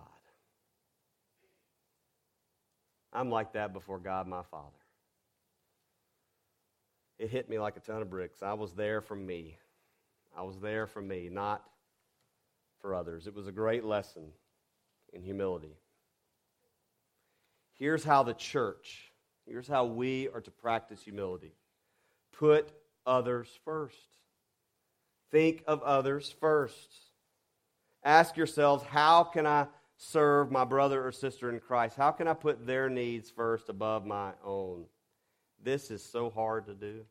I'm 3.13 3.29
like 3.29 3.53
that 3.53 3.71
before 3.71 3.99
God, 3.99 4.27
my 4.27 4.41
Father. 4.43 4.71
It 7.17 7.29
hit 7.29 7.49
me 7.49 7.59
like 7.59 7.77
a 7.77 7.79
ton 7.79 8.01
of 8.01 8.09
bricks. 8.09 8.43
I 8.43 8.53
was 8.53 8.73
there 8.73 8.99
for 8.99 9.15
me. 9.15 9.57
I 10.37 10.41
was 10.41 10.59
there 10.59 10.85
for 10.85 11.01
me, 11.01 11.29
not 11.31 11.63
for 12.85 12.93
others. 12.93 13.25
It 13.25 13.33
was 13.33 13.47
a 13.47 13.51
great 13.51 13.83
lesson 13.83 14.25
in 15.11 15.23
humility. 15.23 15.75
Here's 17.73 18.03
how 18.03 18.21
the 18.21 18.35
church, 18.35 19.11
here's 19.47 19.67
how 19.67 19.85
we 19.85 20.29
are 20.29 20.41
to 20.41 20.51
practice 20.51 21.01
humility 21.01 21.55
put 22.31 22.71
others 23.07 23.49
first. 23.63 23.97
Think 25.31 25.63
of 25.65 25.81
others 25.81 26.35
first. 26.39 26.93
Ask 28.03 28.37
yourselves, 28.37 28.83
how 28.83 29.23
can 29.23 29.47
I 29.47 29.65
serve 29.97 30.51
my 30.51 30.63
brother 30.63 31.07
or 31.07 31.11
sister 31.11 31.49
in 31.49 31.59
Christ? 31.59 31.95
How 31.95 32.11
can 32.11 32.27
I 32.27 32.35
put 32.35 32.67
their 32.67 32.87
needs 32.87 33.31
first 33.31 33.67
above 33.69 34.05
my 34.05 34.33
own? 34.43 34.85
This 35.63 35.89
is 35.89 36.03
so 36.03 36.29
hard 36.29 36.67
to 36.67 36.75
do. 36.75 37.03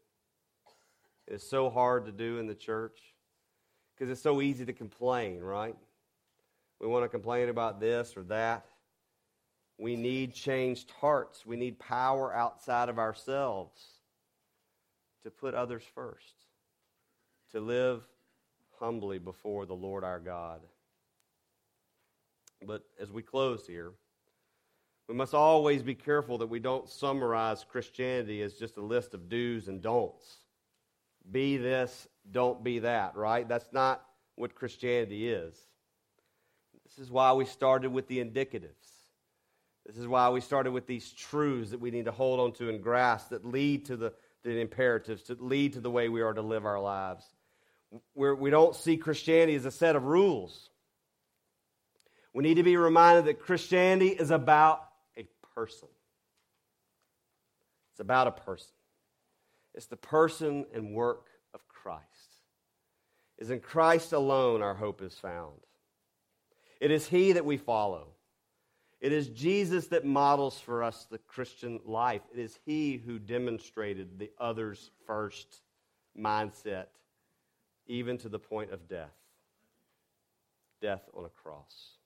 It's 1.27 1.49
so 1.49 1.69
hard 1.69 2.07
to 2.07 2.13
do 2.13 2.39
in 2.39 2.47
the 2.47 2.55
church 2.55 3.14
because 3.95 4.11
it's 4.11 4.23
so 4.23 4.41
easy 4.41 4.65
to 4.65 4.73
complain, 4.73 5.41
right? 5.41 5.77
We 6.81 6.89
want 6.89 7.05
to 7.05 7.09
complain 7.09 7.49
about 7.49 7.81
this 7.81 8.17
or 8.17 8.25
that. 8.25 8.67
We 9.79 9.97
need 9.97 10.35
changed 10.35 10.91
hearts. 11.01 11.45
We 11.47 11.57
need 11.57 11.79
power 11.79 12.35
outside 12.35 12.89
of 12.89 12.99
ourselves 12.99 13.81
to 15.25 15.31
put 15.31 15.55
others 15.55 15.83
first, 15.95 16.35
to 17.53 17.61
live 17.61 18.07
humbly 18.79 19.19
before 19.19 19.67
the 19.67 19.75
Lord 19.75 20.05
our 20.05 20.21
God. 20.21 20.61
But 22.67 22.85
as 23.01 23.11
we 23.11 23.23
close 23.23 23.67
here, 23.67 23.93
we 25.09 25.15
must 25.15 25.35
always 25.35 25.83
be 25.83 25.95
careful 25.95 26.39
that 26.39 26.47
we 26.47 26.61
don't 26.61 26.89
summarize 26.89 27.65
Christianity 27.65 28.43
as 28.43 28.55
just 28.55 28.77
a 28.77 28.83
list 28.83 29.15
of 29.15 29.29
do's 29.29 29.69
and 29.69 29.83
don'ts. 29.83 30.39
Be 31.31 31.57
this, 31.57 32.09
don't 32.31 32.63
be 32.65 32.81
that, 32.81 33.17
right? 33.17 33.49
That's 33.49 33.73
not 33.73 34.05
what 34.37 34.55
Christianity 34.55 35.29
is. 35.29 35.55
This 36.85 36.99
is 36.99 37.11
why 37.11 37.33
we 37.33 37.45
started 37.45 37.93
with 37.93 38.09
the 38.09 38.19
indicatives. 38.25 38.95
This 39.87 39.97
is 39.97 40.07
why 40.07 40.31
we 40.31 40.41
started 40.41 40.73
with 40.73 40.87
these 40.87 41.13
truths 41.13 41.71
that 41.71 41.81
we 41.81 41.91
need 41.91 42.07
to 42.07 42.13
hold 42.13 42.41
on 42.41 42.53
to 42.53 42.69
and 42.69 42.83
grasp 42.83 43.31
that 43.31 43.45
lead 43.45 43.87
to 43.87 43.97
the, 43.97 44.13
the 44.43 44.61
imperatives, 44.61 45.25
that 45.25 45.43
lead 45.43 45.75
to 45.75 45.81
the 45.81 45.91
way 45.91 46.09
we 46.09 46.23
are 46.23 46.33
to 46.33 46.43
live 46.43 46.65
our 46.65 46.81
lives. 46.81 47.25
We're, 48.15 48.35
we 48.35 48.51
do 48.51 48.57
not 48.57 48.77
see 48.77 48.97
Christianity 48.97 49.55
as 49.55 49.67
a 49.67 49.71
set 49.71 49.95
of 49.95 50.05
rules. 50.05 50.71
We 52.33 52.43
need 52.43 52.55
to 52.55 52.63
be 52.63 52.77
reminded 52.77 53.27
that 53.27 53.41
Christianity 53.41 54.09
is 54.09 54.31
about 54.31 54.83
a 55.17 55.27
person. 55.55 55.89
It's 57.93 58.01
about 58.01 58.27
a 58.27 58.33
person. 58.33 58.73
It's 59.75 59.87
the 59.87 59.97
person 59.97 60.67
and 60.75 60.95
work 60.95 61.27
is 63.39 63.51
in 63.51 63.61
Christ 63.61 64.13
alone 64.13 64.63
our 64.63 64.75
hope 64.75 65.03
is 65.03 65.15
found. 65.15 65.61
It 66.81 66.91
is 66.91 67.07
He 67.07 67.33
that 67.33 67.45
we 67.45 67.57
follow. 67.57 68.09
It 69.01 69.13
is 69.13 69.29
Jesus 69.29 69.89
that 69.89 70.05
models 70.05 70.59
for 70.59 70.83
us 70.83 71.07
the 71.11 71.19
Christian 71.19 71.81
life. 71.85 72.23
It 72.33 72.39
is 72.39 72.59
He 72.65 72.97
who 72.97 73.19
demonstrated 73.19 74.19
the 74.19 74.31
others 74.39 74.91
first 75.07 75.63
mindset, 76.19 76.87
even 77.87 78.17
to 78.19 78.29
the 78.29 78.39
point 78.39 78.73
of 78.73 78.89
death 78.89 79.13
death 80.85 81.09
on 81.17 81.25
a 81.25 81.31
cross. 81.31 81.97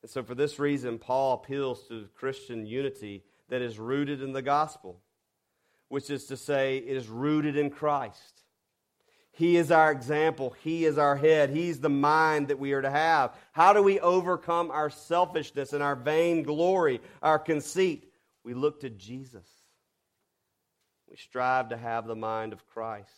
And 0.00 0.10
so, 0.10 0.22
for 0.22 0.34
this 0.34 0.58
reason, 0.58 0.98
Paul 0.98 1.34
appeals 1.34 1.86
to 1.88 2.08
Christian 2.14 2.64
unity 2.64 3.22
that 3.50 3.60
is 3.60 3.78
rooted 3.78 4.22
in 4.22 4.32
the 4.32 4.40
gospel, 4.40 5.00
which 5.88 6.08
is 6.08 6.24
to 6.26 6.38
say, 6.38 6.78
it 6.78 6.96
is 6.96 7.08
rooted 7.08 7.54
in 7.54 7.68
Christ. 7.68 8.42
He 9.36 9.58
is 9.58 9.70
our 9.70 9.92
example. 9.92 10.56
He 10.64 10.86
is 10.86 10.96
our 10.96 11.14
head. 11.14 11.50
He's 11.50 11.78
the 11.78 11.90
mind 11.90 12.48
that 12.48 12.58
we 12.58 12.72
are 12.72 12.80
to 12.80 12.88
have. 12.88 13.36
How 13.52 13.74
do 13.74 13.82
we 13.82 14.00
overcome 14.00 14.70
our 14.70 14.88
selfishness 14.88 15.74
and 15.74 15.82
our 15.82 15.94
vain 15.94 16.42
glory, 16.42 17.02
our 17.20 17.38
conceit? 17.38 18.10
We 18.44 18.54
look 18.54 18.80
to 18.80 18.88
Jesus. 18.88 19.46
We 21.10 21.16
strive 21.16 21.68
to 21.68 21.76
have 21.76 22.06
the 22.06 22.16
mind 22.16 22.54
of 22.54 22.66
Christ. 22.66 23.10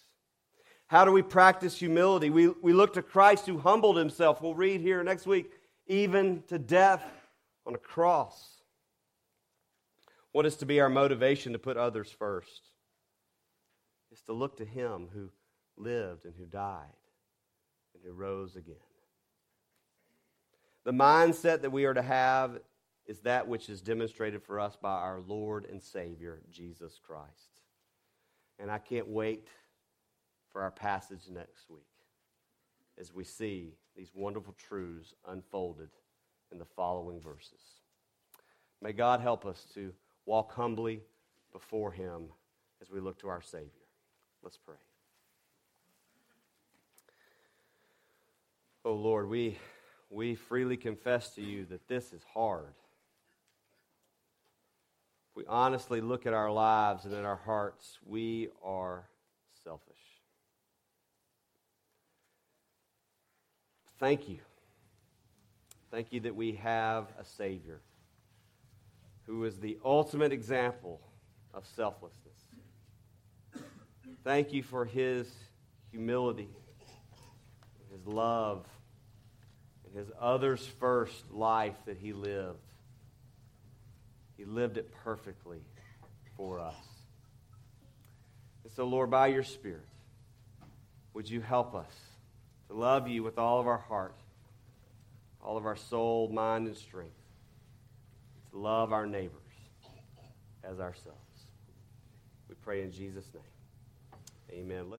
How 0.88 1.04
do 1.04 1.12
we 1.12 1.22
practice 1.22 1.78
humility? 1.78 2.30
We, 2.30 2.48
we 2.48 2.72
look 2.72 2.94
to 2.94 3.02
Christ 3.02 3.46
who 3.46 3.58
humbled 3.58 3.96
himself. 3.96 4.42
We'll 4.42 4.56
read 4.56 4.80
here 4.80 5.04
next 5.04 5.24
week, 5.24 5.52
even 5.86 6.42
to 6.48 6.58
death 6.58 7.04
on 7.64 7.76
a 7.76 7.78
cross. 7.78 8.62
What 10.32 10.46
is 10.46 10.56
to 10.56 10.66
be 10.66 10.80
our 10.80 10.88
motivation 10.88 11.52
to 11.52 11.60
put 11.60 11.76
others 11.76 12.10
first? 12.10 12.70
Is 14.10 14.22
to 14.22 14.32
look 14.32 14.56
to 14.56 14.64
him 14.64 15.06
who 15.14 15.30
lived 15.78 16.24
and 16.24 16.34
who 16.36 16.46
died 16.46 16.86
and 17.94 18.02
who 18.04 18.12
rose 18.12 18.56
again. 18.56 18.76
The 20.84 20.92
mindset 20.92 21.62
that 21.62 21.72
we 21.72 21.84
are 21.84 21.94
to 21.94 22.02
have 22.02 22.60
is 23.06 23.20
that 23.20 23.48
which 23.48 23.68
is 23.68 23.80
demonstrated 23.80 24.42
for 24.42 24.60
us 24.60 24.76
by 24.80 24.92
our 24.92 25.20
Lord 25.20 25.66
and 25.70 25.82
Savior, 25.82 26.40
Jesus 26.50 27.00
Christ. 27.04 27.60
And 28.58 28.70
I 28.70 28.78
can't 28.78 29.08
wait 29.08 29.48
for 30.52 30.62
our 30.62 30.70
passage 30.70 31.22
next 31.30 31.70
week 31.70 31.82
as 32.98 33.14
we 33.14 33.24
see 33.24 33.74
these 33.96 34.10
wonderful 34.14 34.54
truths 34.54 35.14
unfolded 35.26 35.90
in 36.52 36.58
the 36.58 36.64
following 36.64 37.20
verses. 37.20 37.82
May 38.82 38.92
God 38.92 39.20
help 39.20 39.44
us 39.46 39.66
to 39.74 39.92
walk 40.26 40.52
humbly 40.54 41.02
before 41.52 41.92
Him 41.92 42.24
as 42.80 42.90
we 42.90 43.00
look 43.00 43.18
to 43.20 43.28
our 43.28 43.42
Savior. 43.42 43.70
Let's 44.42 44.58
pray. 44.58 44.76
Oh 48.88 48.94
Lord, 48.94 49.28
we, 49.28 49.58
we 50.08 50.34
freely 50.34 50.78
confess 50.78 51.34
to 51.34 51.42
you 51.42 51.66
that 51.66 51.86
this 51.88 52.14
is 52.14 52.22
hard. 52.32 52.72
If 55.30 55.36
we 55.36 55.44
honestly 55.46 56.00
look 56.00 56.24
at 56.24 56.32
our 56.32 56.50
lives 56.50 57.04
and 57.04 57.12
at 57.12 57.26
our 57.26 57.36
hearts, 57.36 57.98
we 58.06 58.48
are 58.64 59.06
selfish. 59.62 59.92
Thank 64.00 64.26
you. 64.26 64.38
Thank 65.90 66.10
you 66.10 66.20
that 66.20 66.34
we 66.34 66.52
have 66.52 67.08
a 67.20 67.26
Savior 67.26 67.82
who 69.26 69.44
is 69.44 69.58
the 69.58 69.76
ultimate 69.84 70.32
example 70.32 71.02
of 71.52 71.66
selflessness. 71.66 72.40
Thank 74.24 74.54
you 74.54 74.62
for 74.62 74.86
his 74.86 75.30
humility, 75.90 76.48
his 77.92 78.06
love 78.06 78.64
his 79.98 80.10
others 80.20 80.64
first 80.78 81.30
life 81.32 81.74
that 81.86 81.98
he 81.98 82.12
lived. 82.12 82.58
He 84.36 84.44
lived 84.44 84.76
it 84.76 84.92
perfectly 85.02 85.58
for 86.36 86.60
us. 86.60 86.76
And 88.62 88.72
so, 88.72 88.84
Lord, 88.84 89.10
by 89.10 89.26
your 89.26 89.42
Spirit, 89.42 89.88
would 91.14 91.28
you 91.28 91.40
help 91.40 91.74
us 91.74 91.92
to 92.68 92.74
love 92.74 93.08
you 93.08 93.24
with 93.24 93.38
all 93.38 93.58
of 93.58 93.66
our 93.66 93.78
heart, 93.78 94.14
all 95.42 95.56
of 95.56 95.66
our 95.66 95.76
soul, 95.76 96.28
mind, 96.28 96.68
and 96.68 96.76
strength, 96.76 97.10
to 98.52 98.58
love 98.58 98.92
our 98.92 99.06
neighbors 99.06 99.40
as 100.62 100.78
ourselves. 100.78 101.18
We 102.48 102.54
pray 102.62 102.82
in 102.82 102.92
Jesus' 102.92 103.28
name. 103.34 104.60
Amen. 104.60 104.92